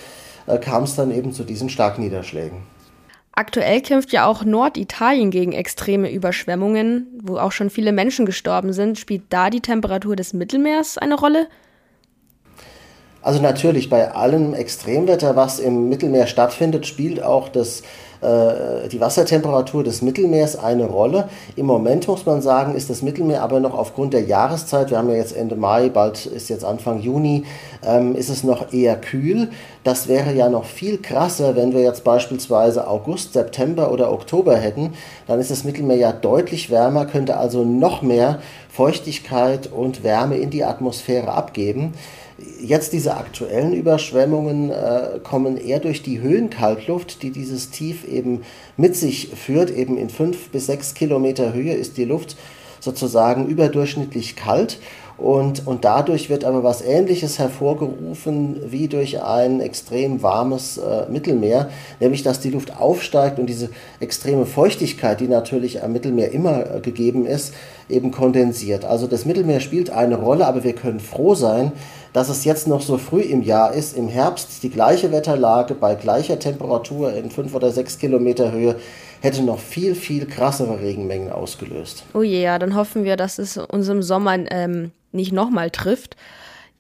äh, 0.47 0.57
kam 0.57 0.83
es 0.83 0.95
dann 0.95 1.11
eben 1.11 1.33
zu 1.33 1.43
diesen 1.43 1.69
Starkniederschlägen. 1.69 2.59
Aktuell 3.33 3.81
kämpft 3.81 4.11
ja 4.11 4.25
auch 4.25 4.43
Norditalien 4.43 5.31
gegen 5.31 5.53
extreme 5.53 6.11
Überschwemmungen, 6.11 7.07
wo 7.23 7.37
auch 7.37 7.53
schon 7.53 7.69
viele 7.69 7.93
Menschen 7.93 8.25
gestorben 8.25 8.73
sind. 8.73 8.99
Spielt 8.99 9.23
da 9.29 9.49
die 9.49 9.61
Temperatur 9.61 10.15
des 10.15 10.33
Mittelmeers 10.33 10.97
eine 10.97 11.15
Rolle? 11.15 11.47
Also 13.21 13.41
natürlich 13.41 13.89
bei 13.89 14.11
allem 14.11 14.53
Extremwetter, 14.53 15.35
was 15.35 15.59
im 15.59 15.89
Mittelmeer 15.89 16.27
stattfindet, 16.27 16.87
spielt 16.87 17.21
auch 17.21 17.49
das 17.49 17.83
äh, 18.21 18.87
die 18.87 19.01
Wassertemperatur 19.01 19.83
des 19.83 20.01
Mittelmeers 20.01 20.55
eine 20.55 20.85
Rolle. 20.85 21.29
Im 21.55 21.65
Moment 21.65 22.07
muss 22.07 22.25
man 22.25 22.41
sagen, 22.41 22.75
ist 22.75 22.89
das 22.89 23.01
Mittelmeer 23.01 23.41
aber 23.41 23.59
noch 23.59 23.73
aufgrund 23.73 24.13
der 24.13 24.21
Jahreszeit, 24.21 24.91
wir 24.91 24.97
haben 24.97 25.09
ja 25.09 25.15
jetzt 25.15 25.35
Ende 25.35 25.55
Mai, 25.55 25.89
bald 25.89 26.25
ist 26.27 26.49
jetzt 26.49 26.63
Anfang 26.63 26.99
Juni, 26.99 27.45
ähm, 27.83 28.15
ist 28.15 28.29
es 28.29 28.43
noch 28.43 28.71
eher 28.71 28.95
kühl. 28.95 29.49
Das 29.83 30.07
wäre 30.07 30.33
ja 30.33 30.49
noch 30.49 30.65
viel 30.65 30.99
krasser, 30.99 31.55
wenn 31.55 31.73
wir 31.73 31.81
jetzt 31.81 32.03
beispielsweise 32.03 32.87
August, 32.87 33.33
September 33.33 33.91
oder 33.91 34.11
Oktober 34.11 34.55
hätten. 34.55 34.93
Dann 35.27 35.39
ist 35.39 35.49
das 35.49 35.63
Mittelmeer 35.63 35.97
ja 35.97 36.11
deutlich 36.11 36.69
wärmer, 36.69 37.05
könnte 37.05 37.37
also 37.37 37.63
noch 37.63 38.03
mehr 38.03 38.39
Feuchtigkeit 38.69 39.71
und 39.71 40.03
Wärme 40.03 40.37
in 40.37 40.49
die 40.49 40.63
Atmosphäre 40.63 41.31
abgeben. 41.33 41.93
Jetzt 42.61 42.93
diese 42.93 43.15
aktuellen 43.17 43.73
Überschwemmungen 43.73 44.69
äh, 44.69 45.19
kommen 45.23 45.57
eher 45.57 45.79
durch 45.79 46.03
die 46.03 46.21
Höhenkaltluft, 46.21 47.23
die 47.23 47.31
dieses 47.31 47.71
Tief 47.71 48.07
eben 48.07 48.41
mit 48.77 48.95
sich 48.95 49.29
führt. 49.29 49.71
Eben 49.71 49.97
in 49.97 50.09
fünf 50.09 50.49
bis 50.49 50.67
sechs 50.67 50.93
Kilometer 50.93 51.53
Höhe 51.53 51.73
ist 51.73 51.97
die 51.97 52.05
Luft 52.05 52.37
sozusagen 52.79 53.47
überdurchschnittlich 53.47 54.35
kalt. 54.35 54.79
Und, 55.21 55.67
und 55.67 55.85
dadurch 55.85 56.31
wird 56.31 56.43
aber 56.43 56.63
was 56.63 56.81
Ähnliches 56.81 57.37
hervorgerufen 57.37 58.59
wie 58.65 58.87
durch 58.87 59.21
ein 59.21 59.59
extrem 59.59 60.23
warmes 60.23 60.79
äh, 60.79 61.05
Mittelmeer, 61.11 61.69
nämlich 61.99 62.23
dass 62.23 62.39
die 62.39 62.49
Luft 62.49 62.75
aufsteigt 62.75 63.37
und 63.37 63.45
diese 63.45 63.69
extreme 63.99 64.47
Feuchtigkeit, 64.47 65.19
die 65.19 65.27
natürlich 65.27 65.83
am 65.83 65.93
Mittelmeer 65.93 66.31
immer 66.31 66.77
äh, 66.77 66.79
gegeben 66.79 67.27
ist, 67.27 67.53
eben 67.87 68.09
kondensiert. 68.09 68.83
Also 68.83 69.05
das 69.05 69.25
Mittelmeer 69.25 69.59
spielt 69.59 69.91
eine 69.91 70.15
Rolle, 70.15 70.47
aber 70.47 70.63
wir 70.63 70.73
können 70.73 70.99
froh 70.99 71.35
sein, 71.35 71.71
dass 72.13 72.29
es 72.29 72.43
jetzt 72.43 72.67
noch 72.67 72.81
so 72.81 72.97
früh 72.97 73.21
im 73.21 73.41
Jahr 73.41 73.73
ist, 73.73 73.95
im 73.95 74.07
Herbst 74.07 74.63
die 74.63 74.69
gleiche 74.69 75.11
Wetterlage 75.11 75.75
bei 75.75 75.95
gleicher 75.95 76.39
Temperatur 76.39 77.13
in 77.13 77.31
fünf 77.31 77.55
oder 77.55 77.71
sechs 77.71 77.97
Kilometer 77.97 78.51
Höhe 78.51 78.75
hätte 79.21 79.43
noch 79.43 79.59
viel, 79.59 79.95
viel 79.95 80.25
krassere 80.25 80.79
Regenmengen 80.81 81.31
ausgelöst. 81.31 82.03
Oh 82.13 82.23
je, 82.23 82.41
ja, 82.41 82.59
dann 82.59 82.75
hoffen 82.75 83.03
wir, 83.03 83.15
dass 83.15 83.37
es 83.37 83.57
uns 83.57 83.87
im 83.87 84.01
Sommer 84.01 84.37
ähm, 84.51 84.91
nicht 85.11 85.31
nochmal 85.31 85.69
trifft. 85.69 86.15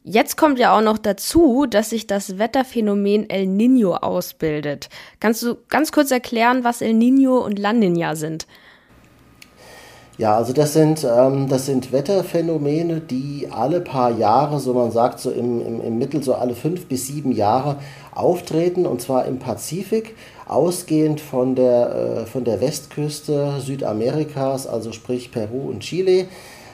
Jetzt 0.03 0.35
kommt 0.35 0.57
ja 0.57 0.75
auch 0.75 0.81
noch 0.81 0.97
dazu, 0.97 1.67
dass 1.69 1.91
sich 1.91 2.07
das 2.07 2.39
Wetterphänomen 2.39 3.29
El 3.29 3.45
Nino 3.45 3.93
ausbildet. 3.93 4.89
Kannst 5.19 5.43
du 5.43 5.57
ganz 5.69 5.91
kurz 5.91 6.09
erklären, 6.09 6.63
was 6.63 6.81
El 6.81 6.95
Nino 6.95 7.37
und 7.37 7.59
La 7.59 7.71
Nina 7.71 8.15
sind? 8.15 8.47
Ja, 10.17 10.35
also 10.35 10.53
das 10.53 10.73
sind, 10.73 11.03
ähm, 11.03 11.47
das 11.47 11.65
sind 11.65 11.91
Wetterphänomene, 11.91 12.99
die 12.99 13.47
alle 13.49 13.79
paar 13.81 14.11
Jahre, 14.11 14.59
so 14.59 14.73
man 14.73 14.91
sagt, 14.91 15.19
so 15.19 15.31
im, 15.31 15.65
im, 15.65 15.81
im 15.81 15.97
Mittel 15.97 16.21
so 16.21 16.33
alle 16.33 16.53
fünf 16.53 16.87
bis 16.87 17.07
sieben 17.07 17.31
Jahre 17.31 17.77
auftreten, 18.13 18.85
und 18.85 19.01
zwar 19.01 19.25
im 19.25 19.39
Pazifik, 19.39 20.15
ausgehend 20.47 21.21
von 21.21 21.55
der, 21.55 21.95
äh, 21.95 22.25
von 22.25 22.43
der 22.43 22.59
Westküste 22.59 23.53
Südamerikas, 23.59 24.67
also 24.67 24.91
sprich 24.91 25.31
Peru 25.31 25.69
und 25.69 25.79
Chile. 25.79 26.27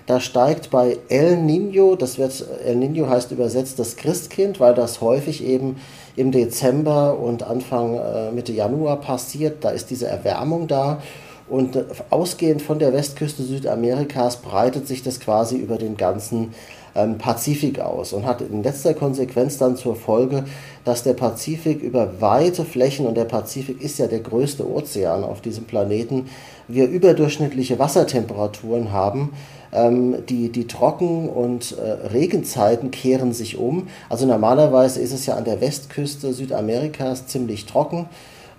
Da 0.08 0.20
steigt 0.20 0.70
bei 0.72 0.98
El 1.10 1.38
Nino, 1.38 1.96
das 1.96 2.17
wird, 2.17 2.44
El 2.65 2.77
Nino 2.77 3.08
heißt 3.08 3.32
übersetzt 3.32 3.77
das 3.77 3.98
Christkind, 3.98 4.60
weil 4.60 4.74
das 4.74 5.01
häufig 5.01 5.44
eben 5.44 5.75
im 6.15 6.32
Dezember 6.32 7.20
und 7.20 7.44
Anfang 7.44 7.96
äh, 7.96 8.32
Mitte 8.32 8.53
Januar 8.53 9.01
passiert. 9.01 9.63
Da 9.63 9.70
ist 9.70 9.89
diese 9.89 10.08
Erwärmung 10.08 10.67
da. 10.67 11.01
Und 11.50 11.75
äh, 11.75 11.86
ausgehend 12.10 12.62
von 12.62 12.80
der 12.80 12.94
Westküste 12.94 13.44
Südamerikas 13.44 14.38
breitet 14.38 14.88
sich 14.88 15.04
das 15.04 15.20
quasi 15.20 15.58
über 15.58 15.77
den 15.77 15.98
ganzen 15.98 16.54
ähm, 16.98 17.18
Pazifik 17.18 17.80
aus 17.80 18.12
und 18.12 18.25
hat 18.25 18.42
in 18.42 18.63
letzter 18.63 18.94
Konsequenz 18.94 19.58
dann 19.58 19.77
zur 19.77 19.96
Folge, 19.96 20.44
dass 20.84 21.04
der 21.04 21.13
Pazifik 21.13 21.82
über 21.82 22.22
weite 22.22 22.66
Flächen, 22.66 23.06
und 23.06 23.16
der 23.16 23.25
Pazifik 23.25 23.82
ist 23.82 24.00
ja 24.00 24.08
der 24.08 24.20
größte 24.20 24.70
Ozean 24.70 25.24
auf 25.24 25.42
diesem 25.42 25.66
Planeten, 25.66 26.27
wir 26.68 26.88
überdurchschnittliche 26.88 27.80
Wassertemperaturen 27.80 28.92
haben. 28.92 29.32
Ähm, 29.72 30.25
die, 30.27 30.50
die 30.50 30.66
Trocken- 30.66 31.30
und 31.30 31.77
äh, 31.77 32.08
Regenzeiten 32.08 32.89
kehren 32.89 33.34
sich 33.34 33.58
um. 33.58 33.88
Also 34.10 34.25
normalerweise 34.25 35.01
ist 35.01 35.12
es 35.12 35.25
ja 35.25 35.36
an 35.36 35.44
der 35.44 35.62
Westküste 35.62 36.34
Südamerikas 36.34 37.27
ziemlich 37.27 37.66
trocken. 37.66 38.08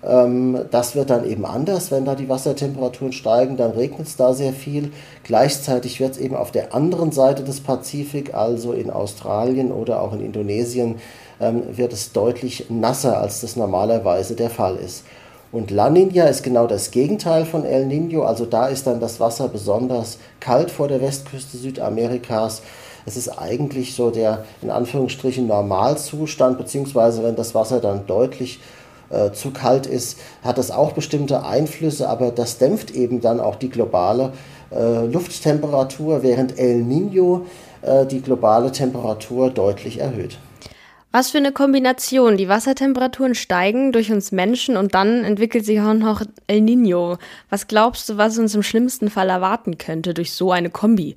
Ähm, 0.03 0.65
das 0.71 0.95
wird 0.95 1.09
dann 1.09 1.29
eben 1.29 1.45
anders, 1.45 1.91
wenn 1.91 2.05
da 2.05 2.15
die 2.15 2.29
Wassertemperaturen 2.29 3.11
steigen, 3.11 3.57
dann 3.57 3.71
regnet 3.71 4.07
es 4.07 4.15
da 4.15 4.33
sehr 4.33 4.53
viel. 4.53 4.91
Gleichzeitig 5.23 5.99
wird 5.99 6.13
es 6.13 6.17
eben 6.17 6.35
auf 6.35 6.51
der 6.51 6.73
anderen 6.73 7.11
Seite 7.11 7.43
des 7.43 7.59
Pazifik, 7.61 8.33
also 8.33 8.73
in 8.73 8.89
Australien 8.89 9.71
oder 9.71 10.01
auch 10.01 10.13
in 10.13 10.21
Indonesien, 10.21 10.95
ähm, 11.41 11.63
wird 11.75 11.93
es 11.93 12.11
deutlich 12.13 12.65
nasser, 12.69 13.19
als 13.19 13.41
das 13.41 13.55
normalerweise 13.55 14.35
der 14.35 14.49
Fall 14.49 14.77
ist. 14.77 15.03
Und 15.51 15.71
La 15.71 15.89
Nina 15.89 16.25
ist 16.25 16.43
genau 16.43 16.67
das 16.67 16.91
Gegenteil 16.91 17.43
von 17.43 17.65
El 17.65 17.87
Nino, 17.87 18.23
also 18.23 18.45
da 18.45 18.67
ist 18.67 18.85
dann 18.85 18.99
das 18.99 19.19
Wasser 19.19 19.47
besonders 19.47 20.19
kalt 20.39 20.69
vor 20.69 20.87
der 20.87 21.01
Westküste 21.01 21.57
Südamerikas. 21.57 22.61
Es 23.07 23.17
ist 23.17 23.29
eigentlich 23.29 23.95
so 23.95 24.11
der 24.11 24.45
in 24.61 24.69
Anführungsstrichen 24.69 25.47
Normalzustand, 25.47 26.59
beziehungsweise 26.59 27.23
wenn 27.23 27.35
das 27.35 27.55
Wasser 27.55 27.79
dann 27.79 28.05
deutlich 28.05 28.57
äh, 28.57 28.78
zu 29.33 29.51
kalt 29.51 29.87
ist, 29.87 30.19
hat 30.43 30.57
das 30.57 30.71
auch 30.71 30.93
bestimmte 30.93 31.43
Einflüsse, 31.43 32.07
aber 32.09 32.31
das 32.31 32.57
dämpft 32.57 32.91
eben 32.91 33.21
dann 33.21 33.39
auch 33.39 33.55
die 33.55 33.69
globale 33.69 34.33
äh, 34.71 35.05
Lufttemperatur, 35.05 36.23
während 36.23 36.59
El 36.59 36.83
Nino 36.83 37.45
äh, 37.81 38.05
die 38.05 38.21
globale 38.21 38.71
Temperatur 38.71 39.49
deutlich 39.49 39.99
erhöht. 39.99 40.37
Was 41.11 41.31
für 41.31 41.39
eine 41.39 41.51
Kombination. 41.51 42.37
Die 42.37 42.49
Wassertemperaturen 42.49 43.33
steigen 43.33 43.91
durch 43.91 44.11
uns 44.11 44.31
Menschen 44.31 44.77
und 44.77 44.93
dann 44.93 45.23
entwickelt 45.23 45.65
sich 45.65 45.81
auch 45.81 45.95
noch 45.95 46.21
El 46.45 46.61
Nino. 46.61 47.17
Was 47.49 47.65
glaubst 47.65 48.09
du, 48.09 48.17
was 48.17 48.37
uns 48.37 48.53
im 48.53 48.61
schlimmsten 48.61 49.09
Fall 49.09 49.29
erwarten 49.29 49.79
könnte 49.79 50.13
durch 50.13 50.33
so 50.33 50.51
eine 50.51 50.69
Kombi? 50.69 51.15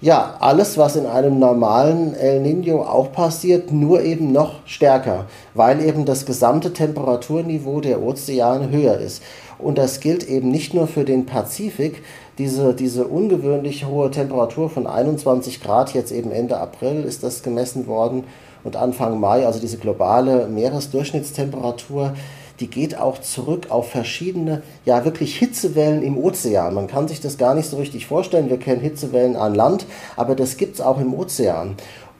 Ja, 0.00 0.36
alles, 0.38 0.78
was 0.78 0.94
in 0.94 1.06
einem 1.06 1.40
normalen 1.40 2.14
El 2.14 2.38
Nino 2.40 2.82
auch 2.82 3.10
passiert, 3.10 3.72
nur 3.72 4.00
eben 4.02 4.30
noch 4.30 4.60
stärker, 4.64 5.24
weil 5.54 5.84
eben 5.84 6.04
das 6.04 6.24
gesamte 6.24 6.72
Temperaturniveau 6.72 7.80
der 7.80 8.00
Ozeane 8.00 8.70
höher 8.70 8.98
ist. 8.98 9.24
Und 9.58 9.76
das 9.76 9.98
gilt 9.98 10.22
eben 10.28 10.52
nicht 10.52 10.72
nur 10.72 10.86
für 10.86 11.04
den 11.04 11.26
Pazifik, 11.26 12.04
diese, 12.38 12.74
diese 12.74 13.08
ungewöhnlich 13.08 13.86
hohe 13.86 14.12
Temperatur 14.12 14.70
von 14.70 14.86
21 14.86 15.60
Grad, 15.60 15.92
jetzt 15.94 16.12
eben 16.12 16.30
Ende 16.30 16.58
April 16.58 17.02
ist 17.02 17.24
das 17.24 17.42
gemessen 17.42 17.88
worden 17.88 18.22
und 18.62 18.76
Anfang 18.76 19.18
Mai, 19.18 19.44
also 19.44 19.58
diese 19.58 19.78
globale 19.78 20.46
Meeresdurchschnittstemperatur, 20.46 22.12
die 22.60 22.68
geht 22.68 22.98
auch 22.98 23.20
zurück 23.20 23.70
auf 23.70 23.90
verschiedene, 23.90 24.62
ja 24.84 25.04
wirklich 25.04 25.36
Hitzewellen 25.36 26.02
im 26.02 26.18
Ozean. 26.18 26.74
Man 26.74 26.88
kann 26.88 27.08
sich 27.08 27.20
das 27.20 27.38
gar 27.38 27.54
nicht 27.54 27.70
so 27.70 27.76
richtig 27.76 28.06
vorstellen. 28.06 28.50
Wir 28.50 28.58
kennen 28.58 28.80
Hitzewellen 28.80 29.36
an 29.36 29.54
Land, 29.54 29.86
aber 30.16 30.34
das 30.34 30.56
gibt 30.56 30.74
es 30.74 30.80
auch 30.80 31.00
im 31.00 31.14
Ozean. 31.14 31.76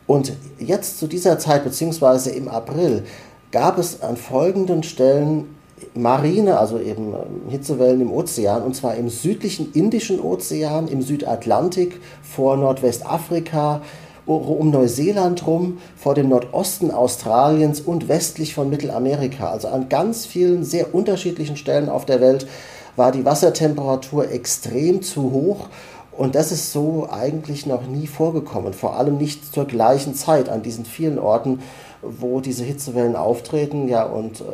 Und 0.06 0.32
jetzt 0.58 0.98
zu 0.98 1.06
dieser 1.06 1.38
Zeit, 1.38 1.64
beziehungsweise 1.64 2.30
im 2.30 2.48
April, 2.48 3.04
gab 3.50 3.78
es 3.78 4.02
an 4.02 4.16
folgenden 4.16 4.82
Stellen 4.82 5.54
Marine, 5.94 6.58
also 6.58 6.78
eben 6.80 7.14
ähm, 7.14 7.50
Hitzewellen 7.50 8.00
im 8.00 8.12
Ozean, 8.12 8.62
und 8.62 8.74
zwar 8.74 8.94
im 8.94 9.08
südlichen 9.08 9.72
Indischen 9.72 10.20
Ozean, 10.20 10.88
im 10.88 11.02
Südatlantik, 11.02 12.00
vor 12.22 12.56
Nordwestafrika, 12.56 13.82
um 14.28 14.70
Neuseeland 14.70 15.46
rum, 15.46 15.78
vor 15.96 16.14
dem 16.14 16.28
Nordosten 16.28 16.90
Australiens 16.90 17.80
und 17.80 18.08
westlich 18.08 18.54
von 18.54 18.68
Mittelamerika. 18.68 19.50
Also 19.50 19.68
an 19.68 19.88
ganz 19.88 20.26
vielen 20.26 20.64
sehr 20.64 20.94
unterschiedlichen 20.94 21.56
Stellen 21.56 21.88
auf 21.88 22.04
der 22.04 22.20
Welt 22.20 22.46
war 22.96 23.12
die 23.12 23.24
Wassertemperatur 23.24 24.30
extrem 24.30 25.02
zu 25.02 25.32
hoch. 25.32 25.68
Und 26.12 26.34
das 26.34 26.50
ist 26.50 26.72
so 26.72 27.08
eigentlich 27.10 27.64
noch 27.64 27.86
nie 27.86 28.08
vorgekommen, 28.08 28.72
vor 28.72 28.96
allem 28.96 29.18
nicht 29.18 29.54
zur 29.54 29.66
gleichen 29.66 30.14
Zeit 30.14 30.48
an 30.48 30.62
diesen 30.62 30.84
vielen 30.84 31.18
Orten, 31.18 31.60
wo 32.02 32.40
diese 32.40 32.64
Hitzewellen 32.64 33.14
auftreten. 33.14 33.88
Ja, 33.88 34.02
und 34.02 34.40
äh, 34.40 34.44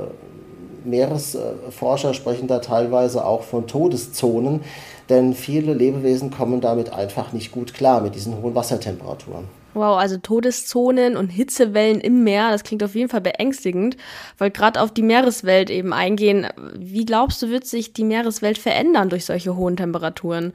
Meeresforscher 0.85 2.13
sprechen 2.13 2.47
da 2.47 2.59
teilweise 2.59 3.25
auch 3.25 3.43
von 3.43 3.67
Todeszonen, 3.67 4.61
denn 5.09 5.35
viele 5.35 5.73
Lebewesen 5.73 6.31
kommen 6.31 6.61
damit 6.61 6.93
einfach 6.93 7.33
nicht 7.33 7.51
gut 7.51 7.73
klar 7.73 8.03
mit 8.03 8.15
diesen 8.15 8.43
hohen 8.43 8.55
Wassertemperaturen. 8.55 9.64
Wow, 9.75 9.99
also 9.99 10.19
Todeszonen 10.19 11.17
und 11.17 11.29
Hitzewellen 11.29 12.01
im 12.01 12.23
Meer, 12.23 12.53
das 12.53 12.63
klingt 12.63 12.85
auf 12.85 12.95
jeden 12.95 13.09
Fall 13.09 13.21
beängstigend. 13.21 13.97
Wollte 14.39 14.59
gerade 14.59 14.81
auf 14.81 14.93
die 14.93 15.03
Meereswelt 15.03 15.69
eben 15.69 15.93
eingehen. 15.93 16.47
Wie 16.77 17.05
glaubst 17.05 17.43
du, 17.43 17.51
wird 17.51 17.67
sich 17.67 17.93
die 17.93 18.05
Meereswelt 18.05 18.57
verändern 18.57 19.09
durch 19.09 19.25
solche 19.25 19.57
hohen 19.57 19.77
Temperaturen? 19.77 20.53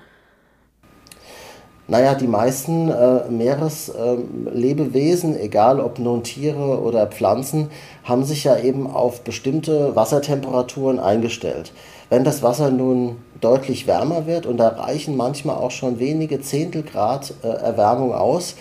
Naja, 1.89 2.13
die 2.13 2.27
meisten 2.27 2.91
äh, 2.91 3.27
Meereslebewesen, 3.29 5.35
äh, 5.35 5.41
egal 5.41 5.79
ob 5.79 5.97
nun 5.97 6.23
Tiere 6.23 6.79
oder 6.81 7.07
Pflanzen, 7.07 7.71
haben 8.03 8.23
sich 8.23 8.43
ja 8.43 8.59
eben 8.59 8.85
auf 8.85 9.23
bestimmte 9.23 9.95
Wassertemperaturen 9.95 10.99
eingestellt. 10.99 11.73
Wenn 12.09 12.23
das 12.23 12.43
Wasser 12.43 12.69
nun 12.69 13.17
deutlich 13.41 13.87
wärmer 13.87 14.27
wird, 14.27 14.45
und 14.45 14.57
da 14.57 14.67
reichen 14.67 15.17
manchmal 15.17 15.55
auch 15.55 15.71
schon 15.71 15.97
wenige 15.97 16.39
Zehntel 16.41 16.83
Grad 16.83 17.33
äh, 17.43 17.47
Erwärmung 17.47 18.13
aus, 18.13 18.55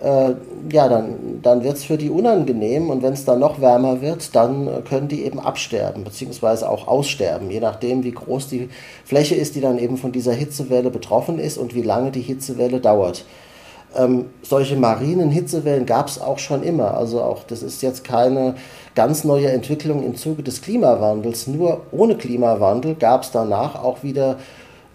äh, 0.00 0.34
ja, 0.70 0.88
dann, 0.88 1.40
dann 1.42 1.64
wird 1.64 1.76
es 1.76 1.84
für 1.84 1.96
die 1.96 2.10
unangenehm 2.10 2.90
und 2.90 3.02
wenn 3.02 3.14
es 3.14 3.24
dann 3.24 3.40
noch 3.40 3.60
wärmer 3.60 4.00
wird, 4.00 4.34
dann 4.34 4.84
können 4.84 5.08
die 5.08 5.24
eben 5.24 5.40
absterben, 5.40 6.04
beziehungsweise 6.04 6.68
auch 6.68 6.86
aussterben, 6.86 7.50
je 7.50 7.60
nachdem, 7.60 8.04
wie 8.04 8.12
groß 8.12 8.48
die 8.48 8.68
Fläche 9.04 9.34
ist, 9.34 9.54
die 9.54 9.60
dann 9.60 9.78
eben 9.78 9.96
von 9.96 10.12
dieser 10.12 10.32
Hitzewelle 10.32 10.90
betroffen 10.90 11.38
ist 11.38 11.58
und 11.58 11.74
wie 11.74 11.82
lange 11.82 12.10
die 12.10 12.20
Hitzewelle 12.20 12.80
dauert. 12.80 13.24
Ähm, 13.96 14.26
solche 14.42 14.76
marinen 14.76 15.30
Hitzewellen 15.30 15.86
gab 15.86 16.08
es 16.08 16.20
auch 16.20 16.38
schon 16.38 16.62
immer. 16.62 16.94
Also 16.94 17.22
auch 17.22 17.44
das 17.44 17.62
ist 17.62 17.82
jetzt 17.82 18.04
keine 18.04 18.54
ganz 18.94 19.24
neue 19.24 19.50
Entwicklung 19.50 20.04
im 20.04 20.14
Zuge 20.14 20.42
des 20.42 20.60
Klimawandels. 20.60 21.46
Nur 21.46 21.82
ohne 21.90 22.16
Klimawandel 22.16 22.94
gab 22.96 23.22
es 23.22 23.30
danach 23.30 23.82
auch 23.82 24.02
wieder 24.02 24.36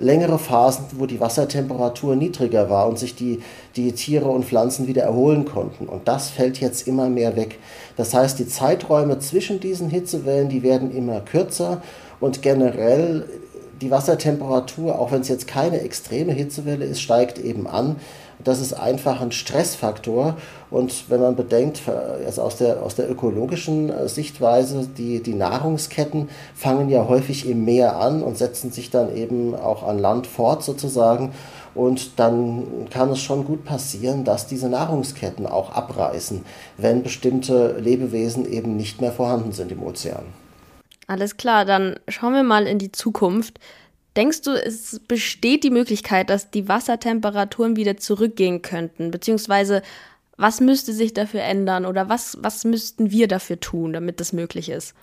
längere 0.03 0.37
Phasen, 0.37 0.85
wo 0.97 1.05
die 1.05 1.19
Wassertemperatur 1.19 2.15
niedriger 2.15 2.69
war 2.69 2.87
und 2.87 2.99
sich 2.99 3.15
die, 3.15 3.41
die 3.75 3.91
Tiere 3.93 4.29
und 4.29 4.45
Pflanzen 4.45 4.87
wieder 4.87 5.03
erholen 5.03 5.45
konnten. 5.45 5.87
Und 5.87 6.07
das 6.07 6.29
fällt 6.29 6.59
jetzt 6.59 6.87
immer 6.87 7.09
mehr 7.09 7.35
weg. 7.35 7.59
Das 7.97 8.13
heißt, 8.13 8.37
die 8.39 8.47
Zeiträume 8.47 9.19
zwischen 9.19 9.59
diesen 9.59 9.89
Hitzewellen, 9.89 10.49
die 10.49 10.63
werden 10.63 10.95
immer 10.95 11.21
kürzer 11.21 11.81
und 12.19 12.41
generell 12.41 13.25
die 13.81 13.91
Wassertemperatur, 13.91 14.97
auch 14.97 15.11
wenn 15.11 15.21
es 15.21 15.27
jetzt 15.27 15.47
keine 15.47 15.81
extreme 15.81 16.31
Hitzewelle 16.31 16.85
ist, 16.85 17.01
steigt 17.01 17.37
eben 17.37 17.67
an. 17.67 17.97
Das 18.43 18.59
ist 18.59 18.73
einfach 18.73 19.21
ein 19.21 19.31
Stressfaktor. 19.31 20.37
Und 20.69 21.09
wenn 21.09 21.21
man 21.21 21.35
bedenkt, 21.35 21.81
also 22.25 22.41
aus 22.41 22.57
der, 22.57 22.81
aus 22.81 22.95
der 22.95 23.09
ökologischen 23.09 23.89
äh, 23.89 24.07
Sichtweise, 24.07 24.87
die, 24.87 25.21
die 25.21 25.33
Nahrungsketten 25.33 26.29
fangen 26.55 26.89
ja 26.89 27.07
häufig 27.07 27.47
im 27.47 27.65
Meer 27.65 27.97
an 27.97 28.23
und 28.23 28.37
setzen 28.37 28.71
sich 28.71 28.89
dann 28.89 29.15
eben 29.15 29.55
auch 29.55 29.87
an 29.87 29.99
Land 29.99 30.27
fort 30.27 30.63
sozusagen. 30.63 31.31
Und 31.75 32.19
dann 32.19 32.87
kann 32.91 33.09
es 33.09 33.19
schon 33.19 33.45
gut 33.45 33.65
passieren, 33.65 34.23
dass 34.23 34.47
diese 34.47 34.69
Nahrungsketten 34.69 35.47
auch 35.47 35.71
abreißen, 35.71 36.45
wenn 36.77 37.01
bestimmte 37.01 37.77
Lebewesen 37.79 38.51
eben 38.51 38.77
nicht 38.77 39.01
mehr 39.01 39.11
vorhanden 39.11 39.51
sind 39.51 39.71
im 39.71 39.81
Ozean. 39.81 40.25
Alles 41.07 41.37
klar, 41.37 41.65
dann 41.65 41.95
schauen 42.07 42.33
wir 42.33 42.43
mal 42.43 42.65
in 42.65 42.79
die 42.79 42.91
Zukunft. 42.91 43.59
Denkst 44.15 44.41
du, 44.41 44.51
es 44.51 44.99
besteht 45.07 45.63
die 45.63 45.71
Möglichkeit, 45.71 46.29
dass 46.29 46.51
die 46.51 46.67
Wassertemperaturen 46.67 47.75
wieder 47.75 47.97
zurückgehen 47.97 48.61
könnten? 48.61 49.09
Beziehungsweise, 49.09 49.81
was 50.37 50.61
müsste 50.61 50.93
sich 50.93 51.13
dafür 51.13 51.41
ändern 51.41 51.85
oder 51.85 52.09
was, 52.09 52.37
was 52.41 52.63
müssten 52.63 53.11
wir 53.11 53.27
dafür 53.27 53.59
tun, 53.59 53.93
damit 53.93 54.19
das 54.19 54.33
möglich 54.33 54.69
ist? 54.69 54.93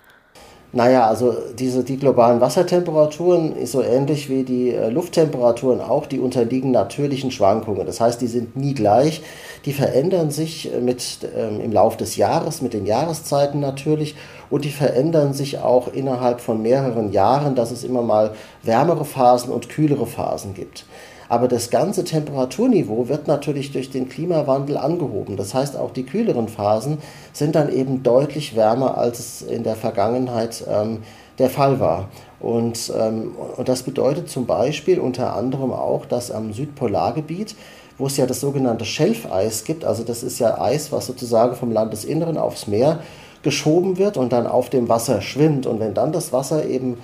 Naja, 0.73 1.05
also 1.05 1.35
diese, 1.59 1.83
die 1.83 1.97
globalen 1.97 2.39
Wassertemperaturen 2.39 3.57
ist 3.57 3.73
so 3.73 3.81
ähnlich 3.81 4.29
wie 4.29 4.43
die 4.43 4.69
äh, 4.69 4.89
Lufttemperaturen 4.89 5.81
auch, 5.81 6.05
die 6.05 6.19
unterliegen 6.19 6.71
natürlichen 6.71 7.29
Schwankungen. 7.29 7.85
Das 7.85 7.99
heißt, 7.99 8.21
die 8.21 8.27
sind 8.27 8.55
nie 8.55 8.73
gleich. 8.73 9.21
Die 9.65 9.73
verändern 9.73 10.31
sich 10.31 10.73
äh, 10.73 10.79
mit, 10.79 11.27
ähm, 11.35 11.59
im 11.59 11.73
Laufe 11.73 11.97
des 11.97 12.15
Jahres, 12.15 12.61
mit 12.61 12.73
den 12.73 12.85
Jahreszeiten 12.85 13.59
natürlich. 13.59 14.15
Und 14.49 14.63
die 14.63 14.69
verändern 14.69 15.33
sich 15.33 15.59
auch 15.59 15.91
innerhalb 15.91 16.39
von 16.39 16.61
mehreren 16.61 17.11
Jahren, 17.11 17.55
dass 17.55 17.71
es 17.71 17.83
immer 17.83 18.01
mal 18.01 18.31
wärmere 18.63 19.03
Phasen 19.03 19.51
und 19.51 19.67
kühlere 19.67 20.07
Phasen 20.07 20.53
gibt. 20.53 20.85
Aber 21.31 21.47
das 21.47 21.69
ganze 21.69 22.03
Temperaturniveau 22.03 23.07
wird 23.07 23.29
natürlich 23.29 23.71
durch 23.71 23.89
den 23.89 24.09
Klimawandel 24.09 24.75
angehoben. 24.75 25.37
Das 25.37 25.53
heißt, 25.53 25.77
auch 25.77 25.91
die 25.91 26.03
kühleren 26.03 26.49
Phasen 26.49 26.97
sind 27.31 27.55
dann 27.55 27.71
eben 27.71 28.03
deutlich 28.03 28.57
wärmer, 28.57 28.97
als 28.97 29.19
es 29.19 29.41
in 29.41 29.63
der 29.63 29.77
Vergangenheit 29.77 30.61
ähm, 30.69 31.03
der 31.39 31.49
Fall 31.49 31.79
war. 31.79 32.09
Und, 32.41 32.91
ähm, 32.99 33.31
und 33.55 33.69
das 33.69 33.83
bedeutet 33.83 34.29
zum 34.29 34.45
Beispiel 34.45 34.99
unter 34.99 35.33
anderem 35.33 35.71
auch, 35.71 36.05
dass 36.05 36.31
am 36.31 36.51
Südpolargebiet, 36.51 37.55
wo 37.97 38.07
es 38.07 38.17
ja 38.17 38.25
das 38.25 38.41
sogenannte 38.41 38.83
Schelfeis 38.83 39.63
gibt, 39.63 39.85
also 39.85 40.03
das 40.03 40.23
ist 40.23 40.37
ja 40.39 40.59
Eis, 40.59 40.91
was 40.91 41.05
sozusagen 41.05 41.55
vom 41.55 41.71
Landesinneren 41.71 42.37
aufs 42.37 42.67
Meer 42.67 42.99
geschoben 43.41 43.97
wird 43.97 44.17
und 44.17 44.33
dann 44.33 44.47
auf 44.47 44.69
dem 44.69 44.89
Wasser 44.89 45.21
schwimmt. 45.21 45.65
Und 45.65 45.79
wenn 45.79 45.93
dann 45.93 46.11
das 46.11 46.33
Wasser 46.33 46.65
eben 46.65 46.97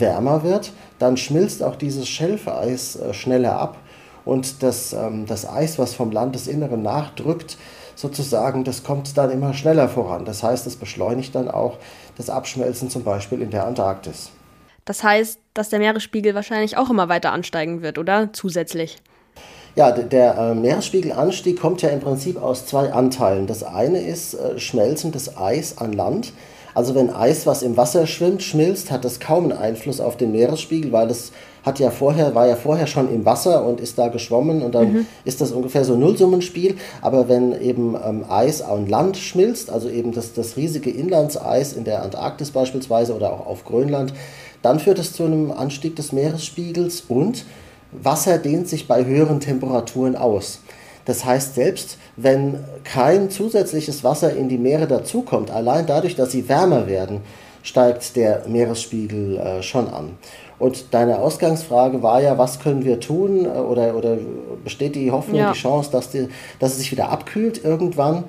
wärmer 0.00 0.42
wird, 0.42 0.72
dann 0.98 1.16
schmilzt 1.16 1.62
auch 1.62 1.76
dieses 1.76 2.08
Schelfeis 2.08 2.96
äh, 2.96 3.14
schneller 3.14 3.58
ab 3.58 3.78
und 4.24 4.62
das, 4.62 4.92
ähm, 4.92 5.26
das 5.26 5.48
Eis, 5.48 5.78
was 5.78 5.94
vom 5.94 6.10
Landesinneren 6.10 6.82
nachdrückt, 6.82 7.56
sozusagen, 7.94 8.64
das 8.64 8.82
kommt 8.82 9.16
dann 9.16 9.30
immer 9.30 9.54
schneller 9.54 9.88
voran. 9.88 10.24
Das 10.24 10.42
heißt, 10.42 10.66
es 10.66 10.76
beschleunigt 10.76 11.34
dann 11.34 11.48
auch 11.48 11.78
das 12.16 12.30
Abschmelzen 12.30 12.90
zum 12.90 13.04
Beispiel 13.04 13.40
in 13.40 13.50
der 13.50 13.66
Antarktis. 13.66 14.30
Das 14.84 15.02
heißt, 15.02 15.38
dass 15.54 15.70
der 15.70 15.78
Meeresspiegel 15.78 16.34
wahrscheinlich 16.34 16.76
auch 16.76 16.90
immer 16.90 17.08
weiter 17.08 17.32
ansteigen 17.32 17.82
wird, 17.82 17.98
oder? 17.98 18.32
Zusätzlich. 18.32 18.98
Ja, 19.76 19.90
der 19.90 20.36
äh, 20.38 20.54
Meeresspiegelanstieg 20.54 21.58
kommt 21.58 21.82
ja 21.82 21.88
im 21.88 22.00
Prinzip 22.00 22.40
aus 22.40 22.66
zwei 22.66 22.92
Anteilen. 22.92 23.46
Das 23.46 23.64
eine 23.64 24.00
ist 24.00 24.34
äh, 24.34 24.58
schmelzendes 24.58 25.36
Eis 25.36 25.78
an 25.78 25.92
Land. 25.92 26.32
Also 26.74 26.94
wenn 26.94 27.10
Eis, 27.10 27.46
was 27.46 27.62
im 27.62 27.76
Wasser 27.76 28.06
schwimmt, 28.06 28.42
schmilzt, 28.42 28.90
hat 28.90 29.04
das 29.04 29.20
kaum 29.20 29.44
einen 29.44 29.52
Einfluss 29.52 30.00
auf 30.00 30.16
den 30.16 30.32
Meeresspiegel, 30.32 30.92
weil 30.92 31.10
es 31.10 31.32
hat 31.64 31.78
ja 31.78 31.90
vorher, 31.90 32.34
war 32.34 32.46
ja 32.46 32.56
vorher 32.56 32.86
schon 32.86 33.12
im 33.12 33.24
Wasser 33.24 33.64
und 33.64 33.80
ist 33.80 33.96
da 33.96 34.08
geschwommen 34.08 34.60
und 34.62 34.74
dann 34.74 34.92
mhm. 34.92 35.06
ist 35.24 35.40
das 35.40 35.52
ungefähr 35.52 35.84
so 35.84 35.94
ein 35.94 36.00
Nullsummenspiel. 36.00 36.76
Aber 37.00 37.28
wenn 37.28 37.58
eben 37.60 37.96
ähm, 38.04 38.24
Eis 38.28 38.60
an 38.60 38.86
Land 38.86 39.16
schmilzt, 39.16 39.70
also 39.70 39.88
eben 39.88 40.12
das, 40.12 40.34
das 40.34 40.56
riesige 40.56 40.90
Inlandseis 40.90 41.72
in 41.72 41.84
der 41.84 42.02
Antarktis 42.02 42.50
beispielsweise 42.50 43.14
oder 43.14 43.32
auch 43.32 43.46
auf 43.46 43.64
Grönland, 43.64 44.12
dann 44.62 44.78
führt 44.78 44.98
es 44.98 45.12
zu 45.12 45.24
einem 45.24 45.50
Anstieg 45.52 45.96
des 45.96 46.12
Meeresspiegels 46.12 47.04
und 47.08 47.44
Wasser 47.92 48.38
dehnt 48.38 48.68
sich 48.68 48.88
bei 48.88 49.04
höheren 49.04 49.40
Temperaturen 49.40 50.16
aus. 50.16 50.60
Das 51.04 51.24
heißt, 51.24 51.54
selbst 51.54 51.98
wenn 52.16 52.64
kein 52.84 53.30
zusätzliches 53.30 54.04
Wasser 54.04 54.34
in 54.34 54.48
die 54.48 54.58
Meere 54.58 54.86
dazukommt, 54.86 55.50
allein 55.50 55.86
dadurch, 55.86 56.16
dass 56.16 56.32
sie 56.32 56.48
wärmer 56.48 56.86
werden, 56.86 57.20
steigt 57.62 58.16
der 58.16 58.42
Meeresspiegel 58.46 59.38
äh, 59.38 59.62
schon 59.62 59.88
an. 59.88 60.10
Und 60.58 60.94
deine 60.94 61.18
Ausgangsfrage 61.18 62.02
war 62.02 62.22
ja, 62.22 62.38
was 62.38 62.60
können 62.60 62.84
wir 62.84 63.00
tun? 63.00 63.44
Äh, 63.44 63.48
oder, 63.48 63.96
oder 63.96 64.16
besteht 64.62 64.94
die 64.94 65.10
Hoffnung, 65.10 65.38
ja. 65.38 65.52
die 65.52 65.58
Chance, 65.58 65.90
dass, 65.90 66.10
die, 66.10 66.28
dass 66.58 66.72
es 66.72 66.78
sich 66.78 66.92
wieder 66.92 67.08
abkühlt 67.08 67.64
irgendwann? 67.64 68.24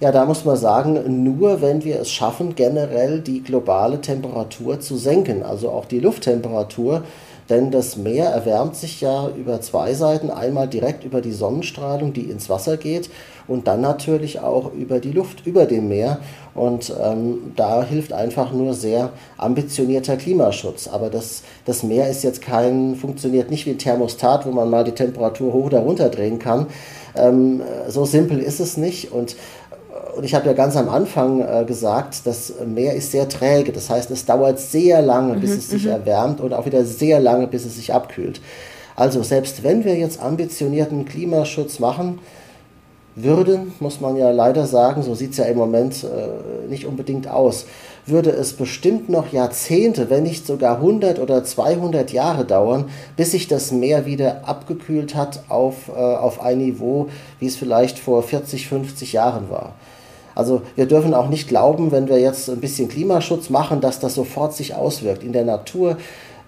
Ja, 0.00 0.12
da 0.12 0.24
muss 0.24 0.44
man 0.44 0.56
sagen, 0.56 1.24
nur 1.24 1.60
wenn 1.60 1.84
wir 1.84 2.00
es 2.00 2.10
schaffen, 2.10 2.54
generell 2.54 3.20
die 3.20 3.42
globale 3.42 4.00
Temperatur 4.00 4.80
zu 4.80 4.96
senken, 4.96 5.42
also 5.42 5.68
auch 5.70 5.84
die 5.84 6.00
Lufttemperatur, 6.00 7.02
denn 7.50 7.70
das 7.70 7.96
Meer 7.96 8.26
erwärmt 8.26 8.76
sich 8.76 9.00
ja 9.00 9.28
über 9.28 9.60
zwei 9.60 9.92
Seiten. 9.94 10.30
Einmal 10.30 10.68
direkt 10.68 11.04
über 11.04 11.20
die 11.20 11.32
Sonnenstrahlung, 11.32 12.12
die 12.12 12.30
ins 12.30 12.48
Wasser 12.48 12.76
geht, 12.76 13.10
und 13.48 13.66
dann 13.66 13.80
natürlich 13.80 14.38
auch 14.38 14.72
über 14.72 15.00
die 15.00 15.10
Luft 15.10 15.44
über 15.44 15.66
dem 15.66 15.88
Meer. 15.88 16.20
Und 16.54 16.94
ähm, 17.02 17.52
da 17.56 17.82
hilft 17.82 18.12
einfach 18.12 18.52
nur 18.52 18.74
sehr 18.74 19.10
ambitionierter 19.38 20.16
Klimaschutz. 20.16 20.86
Aber 20.86 21.10
das, 21.10 21.42
das 21.64 21.82
Meer 21.82 22.08
ist 22.08 22.22
jetzt 22.22 22.42
kein, 22.42 22.94
funktioniert 22.94 23.50
nicht 23.50 23.66
wie 23.66 23.70
ein 23.70 23.78
Thermostat, 23.78 24.46
wo 24.46 24.52
man 24.52 24.70
mal 24.70 24.84
die 24.84 24.92
Temperatur 24.92 25.52
hoch 25.52 25.66
oder 25.66 25.80
runter 25.80 26.10
drehen 26.10 26.38
kann. 26.38 26.66
Ähm, 27.16 27.60
so 27.88 28.04
simpel 28.04 28.38
ist 28.38 28.60
es 28.60 28.76
nicht. 28.76 29.10
Und 29.10 29.34
und 30.16 30.24
ich 30.24 30.34
habe 30.34 30.46
ja 30.46 30.52
ganz 30.52 30.76
am 30.76 30.88
Anfang 30.88 31.40
äh, 31.40 31.64
gesagt, 31.64 32.26
das 32.26 32.54
Meer 32.66 32.94
ist 32.94 33.12
sehr 33.12 33.28
träge. 33.28 33.72
Das 33.72 33.90
heißt, 33.90 34.10
es 34.10 34.24
dauert 34.24 34.58
sehr 34.58 35.02
lange, 35.02 35.34
bis 35.36 35.50
mhm, 35.50 35.58
es 35.58 35.70
sich 35.70 35.84
mhm. 35.84 35.90
erwärmt 35.90 36.40
und 36.40 36.52
auch 36.52 36.66
wieder 36.66 36.84
sehr 36.84 37.20
lange, 37.20 37.46
bis 37.46 37.64
es 37.64 37.76
sich 37.76 37.92
abkühlt. 37.92 38.40
Also 38.96 39.22
selbst 39.22 39.62
wenn 39.62 39.84
wir 39.84 39.96
jetzt 39.96 40.20
ambitionierten 40.20 41.04
Klimaschutz 41.04 41.78
machen 41.78 42.18
würden, 43.14 43.72
muss 43.80 44.00
man 44.00 44.16
ja 44.16 44.30
leider 44.30 44.66
sagen, 44.66 45.02
so 45.02 45.14
sieht 45.14 45.32
es 45.32 45.38
ja 45.38 45.44
im 45.44 45.56
Moment 45.56 46.04
äh, 46.04 46.68
nicht 46.68 46.86
unbedingt 46.86 47.28
aus, 47.28 47.66
würde 48.06 48.30
es 48.30 48.52
bestimmt 48.52 49.08
noch 49.08 49.32
Jahrzehnte, 49.32 50.10
wenn 50.10 50.22
nicht 50.22 50.46
sogar 50.46 50.76
100 50.76 51.18
oder 51.18 51.44
200 51.44 52.12
Jahre 52.12 52.44
dauern, 52.44 52.86
bis 53.16 53.32
sich 53.32 53.48
das 53.48 53.72
Meer 53.72 54.06
wieder 54.06 54.48
abgekühlt 54.48 55.14
hat 55.14 55.44
auf, 55.48 55.88
äh, 55.88 55.92
auf 55.98 56.40
ein 56.40 56.58
Niveau, 56.58 57.08
wie 57.38 57.46
es 57.46 57.56
vielleicht 57.56 57.98
vor 57.98 58.22
40, 58.22 58.68
50 58.68 59.12
Jahren 59.12 59.50
war. 59.50 59.74
Also 60.34 60.62
wir 60.76 60.86
dürfen 60.86 61.14
auch 61.14 61.28
nicht 61.28 61.48
glauben, 61.48 61.92
wenn 61.92 62.08
wir 62.08 62.18
jetzt 62.18 62.48
ein 62.48 62.60
bisschen 62.60 62.88
Klimaschutz 62.88 63.50
machen, 63.50 63.80
dass 63.80 64.00
das 64.00 64.14
sofort 64.14 64.54
sich 64.54 64.74
auswirkt. 64.74 65.22
In 65.22 65.32
der 65.32 65.44
Natur 65.44 65.96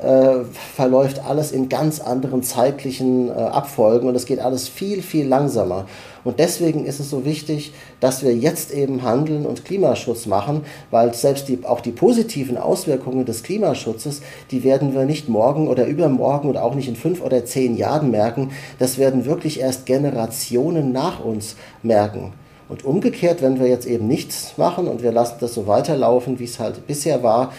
äh, 0.02 0.44
verläuft 0.74 1.20
alles 1.24 1.52
in 1.52 1.68
ganz 1.68 2.00
anderen 2.00 2.42
zeitlichen 2.42 3.28
äh, 3.28 3.32
Abfolgen 3.32 4.08
und 4.08 4.16
es 4.16 4.26
geht 4.26 4.40
alles 4.40 4.68
viel, 4.68 5.00
viel 5.00 5.26
langsamer. 5.26 5.86
Und 6.24 6.38
deswegen 6.38 6.86
ist 6.86 7.00
es 7.00 7.10
so 7.10 7.24
wichtig, 7.24 7.72
dass 8.00 8.22
wir 8.22 8.34
jetzt 8.34 8.72
eben 8.72 9.02
handeln 9.02 9.46
und 9.46 9.64
Klimaschutz 9.64 10.26
machen, 10.26 10.62
weil 10.90 11.14
selbst 11.14 11.48
die, 11.48 11.64
auch 11.64 11.80
die 11.80 11.90
positiven 11.90 12.56
Auswirkungen 12.56 13.26
des 13.26 13.42
Klimaschutzes, 13.42 14.22
die 14.50 14.64
werden 14.64 14.94
wir 14.94 15.04
nicht 15.04 15.28
morgen 15.28 15.68
oder 15.68 15.86
übermorgen 15.86 16.48
oder 16.48 16.64
auch 16.64 16.74
nicht 16.74 16.88
in 16.88 16.96
fünf 16.96 17.22
oder 17.22 17.44
zehn 17.44 17.76
Jahren 17.76 18.10
merken. 18.10 18.50
Das 18.78 18.98
werden 18.98 19.24
wirklich 19.24 19.60
erst 19.60 19.86
Generationen 19.86 20.92
nach 20.92 21.24
uns 21.24 21.56
merken. 21.82 22.32
Und 22.72 22.86
umgekehrt, 22.86 23.42
wenn 23.42 23.60
wir 23.60 23.66
jetzt 23.66 23.84
eben 23.84 24.08
nichts 24.08 24.54
machen 24.56 24.88
und 24.88 25.02
wir 25.02 25.12
lassen 25.12 25.34
das 25.40 25.52
so 25.52 25.66
weiterlaufen, 25.66 26.38
wie 26.38 26.44
es 26.44 26.58
halt 26.58 26.86
bisher 26.86 27.22
war, 27.22 27.52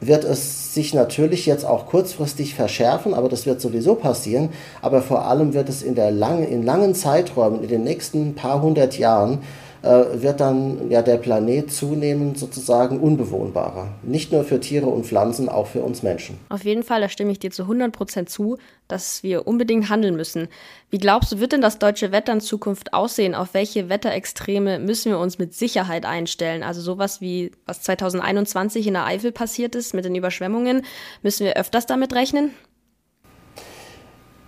wird 0.00 0.24
es 0.24 0.74
sich 0.74 0.94
natürlich 0.94 1.46
jetzt 1.46 1.64
auch 1.64 1.86
kurzfristig 1.86 2.56
verschärfen, 2.56 3.14
aber 3.14 3.28
das 3.28 3.46
wird 3.46 3.60
sowieso 3.60 3.94
passieren. 3.94 4.48
Aber 4.80 5.00
vor 5.00 5.26
allem 5.26 5.54
wird 5.54 5.68
es 5.68 5.84
in, 5.84 5.94
der 5.94 6.10
lang, 6.10 6.42
in 6.42 6.64
langen 6.64 6.96
Zeiträumen, 6.96 7.62
in 7.62 7.68
den 7.68 7.84
nächsten 7.84 8.34
paar 8.34 8.60
hundert 8.62 8.98
Jahren, 8.98 9.38
wird 9.82 10.40
dann 10.40 10.90
ja 10.90 11.02
der 11.02 11.16
Planet 11.16 11.72
zunehmend 11.72 12.38
sozusagen 12.38 13.00
unbewohnbarer. 13.00 13.88
Nicht 14.02 14.32
nur 14.32 14.44
für 14.44 14.60
Tiere 14.60 14.86
und 14.86 15.06
Pflanzen, 15.06 15.48
auch 15.48 15.66
für 15.66 15.82
uns 15.82 16.02
Menschen. 16.02 16.38
Auf 16.48 16.64
jeden 16.64 16.82
Fall, 16.82 17.00
da 17.00 17.08
stimme 17.08 17.32
ich 17.32 17.40
dir 17.40 17.50
zu 17.50 17.62
100 17.62 17.92
Prozent 17.92 18.30
zu, 18.30 18.58
dass 18.86 19.22
wir 19.22 19.46
unbedingt 19.46 19.88
handeln 19.88 20.14
müssen. 20.14 20.48
Wie 20.90 20.98
glaubst 20.98 21.32
du, 21.32 21.40
wird 21.40 21.52
denn 21.52 21.60
das 21.62 21.78
deutsche 21.78 22.12
Wetter 22.12 22.32
in 22.32 22.40
Zukunft 22.40 22.94
aussehen? 22.94 23.34
Auf 23.34 23.54
welche 23.54 23.88
Wetterextreme 23.88 24.78
müssen 24.78 25.10
wir 25.10 25.18
uns 25.18 25.38
mit 25.38 25.54
Sicherheit 25.54 26.06
einstellen? 26.06 26.62
Also 26.62 26.80
sowas 26.80 27.20
wie, 27.20 27.50
was 27.66 27.82
2021 27.82 28.86
in 28.86 28.94
der 28.94 29.06
Eifel 29.06 29.32
passiert 29.32 29.74
ist 29.74 29.94
mit 29.94 30.04
den 30.04 30.14
Überschwemmungen, 30.14 30.82
müssen 31.22 31.44
wir 31.44 31.56
öfters 31.56 31.86
damit 31.86 32.14
rechnen? 32.14 32.52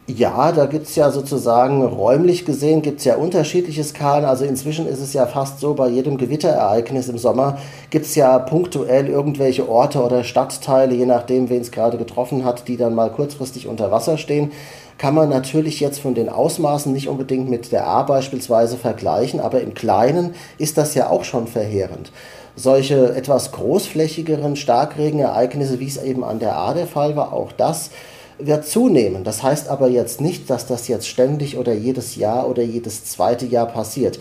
Ja, 0.07 0.53
da 0.53 0.67
gibt 0.67 0.87
es 0.87 0.97
ja 0.97 1.11
sozusagen 1.11 1.83
räumlich 1.83 2.45
gesehen, 2.45 2.83
gibt 2.83 2.99
es 2.99 3.07
ja 3.07 3.17
unterschiedliche 3.17 3.83
Skalen. 3.83 4.27
Also 4.27 4.45
inzwischen 4.45 4.87
ist 4.87 5.01
es 5.01 5.14
ja 5.14 5.25
fast 5.25 5.61
so, 5.61 5.73
bei 5.73 5.88
jedem 5.88 6.19
Gewitterereignis 6.19 7.09
im 7.09 7.17
Sommer 7.17 7.57
gibt 7.88 8.05
es 8.05 8.14
ja 8.14 8.38
punktuell 8.38 9.09
irgendwelche 9.09 9.67
Orte 9.67 10.05
oder 10.05 10.23
Stadtteile, 10.23 10.95
je 10.95 11.07
nachdem, 11.07 11.49
wen 11.49 11.62
es 11.62 11.71
gerade 11.71 11.97
getroffen 11.97 12.45
hat, 12.45 12.69
die 12.69 12.77
dann 12.77 12.95
mal 12.95 13.11
kurzfristig 13.11 13.67
unter 13.67 13.90
Wasser 13.90 14.19
stehen. 14.19 14.53
Kann 14.99 15.14
man 15.14 15.31
natürlich 15.31 15.81
jetzt 15.81 16.01
von 16.01 16.14
den 16.14 16.29
Ausmaßen 16.29 16.93
nicht 16.93 17.09
unbedingt 17.09 17.49
mit 17.49 17.73
der 17.73 17.87
A 17.87 18.03
beispielsweise 18.03 18.77
vergleichen, 18.77 19.40
aber 19.40 19.62
im 19.62 19.73
Kleinen 19.73 20.35
ist 20.59 20.77
das 20.77 20.95
ja 20.95 21.09
auch 21.09 21.25
schon 21.25 21.47
verheerend 21.47 22.12
solche 22.57 23.17
etwas 23.17 23.51
großflächigeren 23.51 24.55
Starkregenereignisse, 24.55 25.81
wie 25.81 25.88
es 25.88 26.01
eben 26.01 26.23
an 26.23 26.38
der 26.38 26.57
A 26.57 26.73
der 26.73 26.87
Fall 26.87 27.17
war, 27.17 27.33
auch 27.33 27.51
das 27.51 27.90
wird 28.38 28.66
zunehmen. 28.66 29.25
Das 29.25 29.42
heißt 29.42 29.68
aber 29.68 29.88
jetzt 29.88 30.20
nicht, 30.20 30.51
dass 30.51 30.66
das 30.66 30.88
jetzt 30.88 31.09
ständig 31.09 31.57
oder 31.59 31.73
jedes 31.73 32.16
Jahr 32.16 32.49
oder 32.49 32.62
jedes 32.62 33.05
zweite 33.05 33.47
Jahr 33.47 33.66
passiert. 33.66 34.18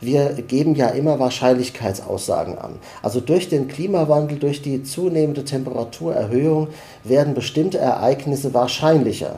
Wir 0.00 0.30
geben 0.34 0.74
ja 0.74 0.88
immer 0.88 1.18
Wahrscheinlichkeitsaussagen 1.18 2.58
an. 2.58 2.74
Also 3.02 3.20
durch 3.20 3.48
den 3.48 3.68
Klimawandel, 3.68 4.38
durch 4.38 4.60
die 4.60 4.82
zunehmende 4.82 5.44
Temperaturerhöhung 5.44 6.68
werden 7.04 7.34
bestimmte 7.34 7.78
Ereignisse 7.78 8.52
wahrscheinlicher. 8.52 9.36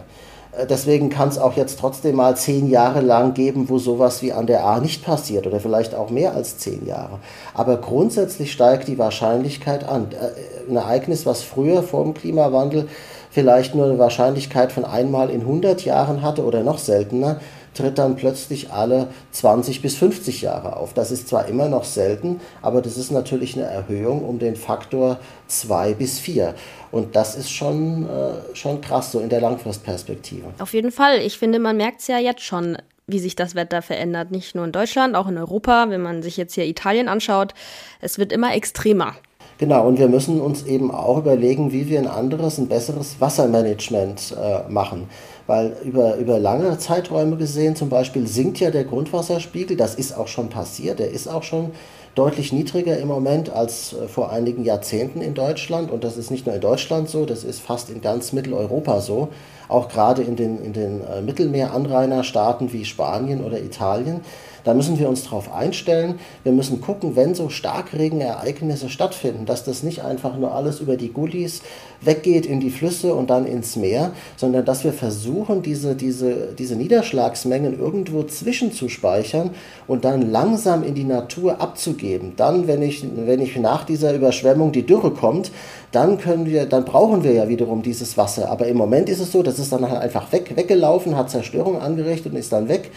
Äh, 0.57 0.67
deswegen 0.67 1.11
kann 1.11 1.29
es 1.29 1.39
auch 1.39 1.57
jetzt 1.57 1.79
trotzdem 1.79 2.17
mal 2.17 2.37
zehn 2.37 2.69
Jahre 2.69 3.01
lang 3.01 3.35
geben, 3.35 3.69
wo 3.69 3.79
sowas 3.79 4.23
wie 4.23 4.33
an 4.33 4.47
der 4.47 4.65
A 4.65 4.81
nicht 4.81 5.05
passiert 5.05 5.47
oder 5.47 5.61
vielleicht 5.61 5.95
auch 5.95 6.11
mehr 6.11 6.35
als 6.35 6.59
zehn 6.59 6.87
Jahre. 6.87 7.19
Aber 7.55 7.77
grundsätzlich 7.77 8.53
steigt 8.53 8.89
die 8.89 8.99
Wahrscheinlichkeit 8.99 9.89
an. 9.89 10.09
Äh, 10.13 10.71
ein 10.71 10.77
Ereignis, 10.77 11.27
was 11.27 11.43
früher 11.43 11.83
vor 11.83 12.03
dem 12.03 12.15
Klimawandel 12.15 12.89
vielleicht 13.37 13.75
nur 13.75 13.85
eine 13.85 13.99
Wahrscheinlichkeit 13.99 14.73
von 14.73 14.87
einmal 14.87 15.29
in 15.29 15.43
100 15.43 15.85
Jahren 15.85 16.23
hatte 16.23 16.43
oder 16.43 16.63
noch 16.63 16.79
seltener, 16.79 17.39
tritt 17.75 17.99
dann 17.99 18.17
plötzlich 18.17 18.73
alle 18.73 19.09
20 19.33 19.83
bis 19.83 19.95
50 19.97 20.41
Jahre 20.41 20.77
auf. 20.77 20.95
Das 20.95 21.11
ist 21.11 21.29
zwar 21.29 21.47
immer 21.47 21.69
noch 21.69 21.85
selten, 21.85 22.41
aber 22.63 22.81
das 22.81 22.97
ist 22.97 23.11
natürlich 23.11 23.55
eine 23.55 23.67
Erhöhung 23.67 24.25
um 24.25 24.39
den 24.39 24.57
Faktor 24.57 25.19
2 25.49 25.93
bis 25.93 26.19
4. 26.19 26.55
Und 26.91 27.15
das 27.15 27.37
ist 27.37 27.51
schon, 27.51 28.09
äh, 28.09 28.57
schon 28.57 28.81
krass 28.81 29.13
so 29.13 29.21
in 29.21 29.29
der 29.29 29.43
Langfristperspektive. 29.43 30.47
Auf 30.59 30.73
jeden 30.73 30.91
Fall. 30.91 31.19
Ich 31.19 31.37
finde, 31.37 31.59
man 31.59 31.77
merkt 31.77 32.01
es 32.01 32.07
ja 32.07 32.19
jetzt 32.19 32.41
schon 32.41 32.79
wie 33.09 33.19
sich 33.21 33.37
das 33.37 33.55
Wetter 33.55 33.83
verändert. 33.83 34.33
Nicht 34.33 34.57
nur 34.57 34.65
in 34.65 34.73
Deutschland, 34.73 35.15
auch 35.15 35.29
in 35.29 35.39
Europa. 35.39 35.91
Wenn 35.91 36.01
man 36.01 36.23
sich 36.23 36.37
jetzt 36.37 36.55
hier 36.55 36.65
Italien 36.65 37.09
anschaut, 37.09 37.55
es 38.01 38.19
wird 38.19 38.33
immer 38.33 38.53
extremer. 38.55 39.15
Genau, 39.59 39.87
und 39.87 39.99
wir 39.99 40.09
müssen 40.09 40.41
uns 40.41 40.65
eben 40.65 40.91
auch 40.91 41.17
überlegen, 41.17 41.73
wie 41.73 41.89
wir 41.89 41.99
ein 41.99 42.07
anderes, 42.07 42.59
ein 42.59 42.69
besseres 42.69 43.21
Wassermanagement 43.21 44.37
äh, 44.39 44.71
machen. 44.71 45.09
Weil 45.47 45.77
über, 45.83 46.17
über 46.17 46.39
lange 46.39 46.77
Zeiträume 46.77 47.37
gesehen, 47.37 47.75
zum 47.75 47.89
Beispiel 47.89 48.27
sinkt 48.27 48.61
ja 48.61 48.71
der 48.71 48.85
Grundwasserspiegel, 48.85 49.77
das 49.77 49.95
ist 49.95 50.15
auch 50.15 50.29
schon 50.29 50.51
passiert, 50.51 50.99
der 50.99 51.11
ist 51.11 51.27
auch 51.27 51.43
schon 51.43 51.71
deutlich 52.17 52.53
niedriger 52.53 52.99
im 52.99 53.09
Moment 53.09 53.51
als 53.51 53.95
äh, 53.95 54.09
vor 54.09 54.31
einigen 54.31 54.63
Jahrzehnten 54.63 55.23
in 55.23 55.33
Deutschland. 55.33 55.91
Und 55.91 56.05
das 56.05 56.19
ist 56.19 56.31
nicht 56.31 56.45
nur 56.45 56.55
in 56.55 56.61
Deutschland 56.61 57.09
so, 57.09 57.25
das 57.25 57.43
ist 57.43 57.61
fast 57.61 57.89
in 57.89 58.03
ganz 58.03 58.33
Mitteleuropa 58.33 59.01
so. 59.01 59.29
Auch 59.69 59.89
gerade 59.89 60.23
in 60.23 60.37
den, 60.37 60.63
in 60.63 60.75
den 60.75 61.01
äh, 61.01 61.23
Mittelmeeranrainerstaaten 61.23 62.73
wie 62.75 62.85
Spanien 62.85 63.43
oder 63.43 63.59
Italien. 63.61 64.21
Da 64.67 64.75
müssen 64.75 64.99
wir 64.99 65.09
uns 65.09 65.23
darauf 65.23 65.55
einstellen. 65.55 66.19
Wir 66.43 66.51
müssen 66.51 66.81
gucken, 66.81 67.15
wenn 67.15 67.37
so 67.37 67.51
Starkregenereignisse 67.51 68.89
stattfinden, 68.89 69.47
dass 69.47 69.63
das 69.63 69.85
nicht 69.85 70.03
einfach 70.03 70.37
nur 70.37 70.53
alles 70.55 70.81
über 70.81 70.97
die 70.97 71.13
Gullis 71.13 71.63
weggeht 72.01 72.47
in 72.47 72.59
die 72.59 72.71
Flüsse 72.71 73.15
und 73.15 73.31
dann 73.31 73.47
ins 73.47 73.77
Meer, 73.77 74.11
sondern 74.37 74.65
dass 74.65 74.83
wir 74.83 74.93
versuchen, 74.93 75.63
diese, 75.63 75.95
diese, 75.95 76.49
diese 76.59 76.75
Niederschlagsmengen 76.75 77.79
irgendwo 77.79 78.25
zwischenzuspeichern 78.25 79.51
und 79.87 80.05
dann 80.05 80.33
langsam 80.33 80.83
in 80.83 80.97
die 80.97 81.05
Natur 81.05 81.61
abzugeben. 81.61 82.33
Dann, 82.37 82.67
wenn 82.67 82.83
ich, 82.83 83.07
wenn 83.15 83.41
ich 83.41 83.57
nach 83.57 83.85
dieser 83.85 84.15
Überschwemmung 84.15 84.73
die 84.73 84.85
Dürre 84.85 85.13
kommt, 85.13 85.53
dann 85.93 86.19
können 86.19 86.45
wir, 86.45 86.67
dann 86.67 86.85
brauchen 86.85 87.23
wir 87.23 87.33
ja 87.33 87.49
wiederum 87.49 87.83
dieses 87.83 88.17
Wasser. 88.17 88.51
Aber 88.51 88.67
im 88.67 88.77
Moment 88.77 89.09
ist 89.09 89.21
es 89.21 89.31
so, 89.31 89.45
das 89.45 89.61
ist 89.61 89.73
dann 89.73 89.89
halt 89.89 90.03
einfach 90.03 90.33
weg, 90.33 90.57
weggelaufen, 90.57 91.17
hat 91.17 91.31
Zerstörung 91.31 91.81
angerichtet 91.81 92.33
und 92.33 92.39
ist 92.39 92.53
dann 92.53 92.69
weg. 92.69 92.91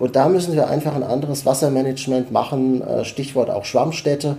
Und 0.00 0.16
da 0.16 0.28
müssen 0.28 0.54
wir 0.54 0.68
einfach 0.68 0.96
ein 0.96 1.04
anderes 1.04 1.46
Wassermanagement 1.46 2.32
machen, 2.32 2.82
äh, 2.82 3.04
Stichwort 3.04 3.50
auch 3.50 3.64
Schwammstädte 3.64 4.36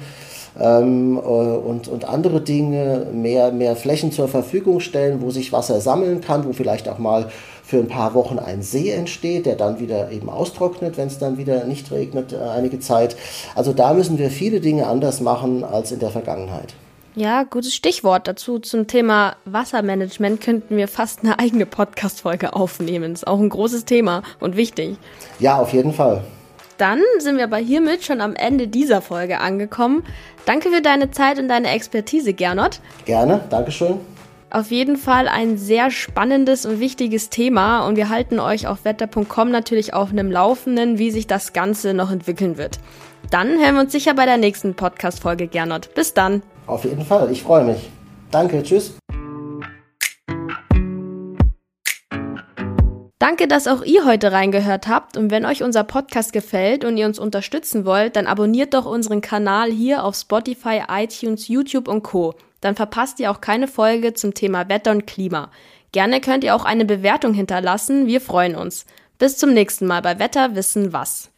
ähm, 0.59 1.17
äh, 1.17 1.19
und, 1.19 1.87
und 1.87 2.03
andere 2.05 2.41
Dinge, 2.41 3.07
mehr, 3.13 3.51
mehr 3.51 3.75
Flächen 3.75 4.11
zur 4.11 4.27
Verfügung 4.27 4.79
stellen, 4.79 5.21
wo 5.21 5.29
sich 5.29 5.53
Wasser 5.53 5.79
sammeln 5.79 6.19
kann, 6.19 6.45
wo 6.45 6.51
vielleicht 6.51 6.89
auch 6.89 6.97
mal 6.97 7.27
für 7.63 7.77
ein 7.77 7.87
paar 7.87 8.15
Wochen 8.15 8.39
ein 8.39 8.63
See 8.63 8.89
entsteht, 8.89 9.45
der 9.45 9.55
dann 9.55 9.79
wieder 9.79 10.11
eben 10.11 10.29
austrocknet, 10.29 10.97
wenn 10.97 11.07
es 11.07 11.19
dann 11.19 11.37
wieder 11.37 11.63
nicht 11.65 11.91
regnet 11.91 12.33
äh, 12.33 12.37
einige 12.37 12.79
Zeit. 12.79 13.15
Also 13.55 13.71
da 13.71 13.93
müssen 13.93 14.17
wir 14.17 14.31
viele 14.31 14.59
Dinge 14.59 14.87
anders 14.87 15.21
machen 15.21 15.63
als 15.63 15.91
in 15.91 15.99
der 15.99 16.09
Vergangenheit. 16.09 16.73
Ja, 17.13 17.43
gutes 17.43 17.75
Stichwort 17.75 18.27
dazu 18.29 18.59
zum 18.59 18.87
Thema 18.87 19.35
Wassermanagement 19.43 20.39
könnten 20.39 20.77
wir 20.77 20.87
fast 20.87 21.23
eine 21.23 21.39
eigene 21.39 21.65
Podcast-Folge 21.65 22.53
aufnehmen. 22.53 23.11
Ist 23.11 23.27
auch 23.27 23.39
ein 23.39 23.49
großes 23.49 23.83
Thema 23.83 24.23
und 24.39 24.55
wichtig. 24.55 24.95
Ja, 25.39 25.57
auf 25.57 25.73
jeden 25.73 25.93
Fall. 25.93 26.23
Dann 26.77 27.01
sind 27.19 27.37
wir 27.37 27.43
aber 27.43 27.57
hiermit 27.57 28.05
schon 28.05 28.21
am 28.21 28.33
Ende 28.33 28.67
dieser 28.69 29.01
Folge 29.01 29.39
angekommen. 29.39 30.03
Danke 30.45 30.69
für 30.69 30.81
deine 30.81 31.11
Zeit 31.11 31.37
und 31.37 31.49
deine 31.49 31.69
Expertise, 31.69 32.33
Gernot. 32.33 32.79
Gerne, 33.05 33.41
Dankeschön. 33.49 33.99
Auf 34.49 34.71
jeden 34.71 34.97
Fall 34.97 35.27
ein 35.27 35.57
sehr 35.57 35.91
spannendes 35.91 36.65
und 36.65 36.79
wichtiges 36.79 37.29
Thema 37.29 37.85
und 37.87 37.97
wir 37.97 38.09
halten 38.09 38.39
euch 38.39 38.67
auf 38.67 38.83
wetter.com 38.83 39.51
natürlich 39.51 39.93
auf 39.93 40.11
einem 40.11 40.31
Laufenden, 40.31 40.97
wie 40.97 41.11
sich 41.11 41.27
das 41.27 41.53
Ganze 41.53 41.93
noch 41.93 42.09
entwickeln 42.09 42.57
wird. 42.57 42.79
Dann 43.29 43.59
hören 43.59 43.75
wir 43.75 43.81
uns 43.81 43.91
sicher 43.91 44.13
bei 44.13 44.25
der 44.25 44.37
nächsten 44.37 44.75
Podcast-Folge, 44.75 45.47
Gernot. 45.47 45.93
Bis 45.93 46.13
dann. 46.13 46.41
Auf 46.67 46.83
jeden 46.85 47.03
Fall, 47.03 47.31
ich 47.31 47.43
freue 47.43 47.65
mich. 47.65 47.89
Danke, 48.31 48.63
tschüss. 48.63 48.93
Danke, 53.19 53.47
dass 53.47 53.67
auch 53.67 53.83
ihr 53.83 54.05
heute 54.05 54.31
reingehört 54.31 54.87
habt 54.87 55.15
und 55.15 55.31
wenn 55.31 55.45
euch 55.45 55.63
unser 55.63 55.83
Podcast 55.83 56.33
gefällt 56.33 56.83
und 56.83 56.97
ihr 56.97 57.05
uns 57.05 57.19
unterstützen 57.19 57.85
wollt, 57.85 58.15
dann 58.15 58.27
abonniert 58.27 58.73
doch 58.73 58.85
unseren 58.85 59.21
Kanal 59.21 59.71
hier 59.71 60.03
auf 60.03 60.15
Spotify, 60.15 60.81
iTunes, 60.89 61.47
YouTube 61.47 61.87
und 61.87 62.03
Co. 62.03 62.33
Dann 62.61 62.75
verpasst 62.75 63.19
ihr 63.19 63.31
auch 63.31 63.41
keine 63.41 63.67
Folge 63.67 64.13
zum 64.13 64.33
Thema 64.33 64.69
Wetter 64.69 64.91
und 64.91 65.07
Klima. 65.07 65.51
Gerne 65.91 66.21
könnt 66.21 66.43
ihr 66.43 66.55
auch 66.55 66.65
eine 66.65 66.85
Bewertung 66.85 67.33
hinterlassen, 67.33 68.07
wir 68.07 68.21
freuen 68.21 68.55
uns. 68.55 68.85
Bis 69.17 69.37
zum 69.37 69.53
nächsten 69.53 69.85
Mal 69.85 70.01
bei 70.01 70.19
Wetter 70.19 70.55
wissen 70.55 70.93
was. 70.93 71.30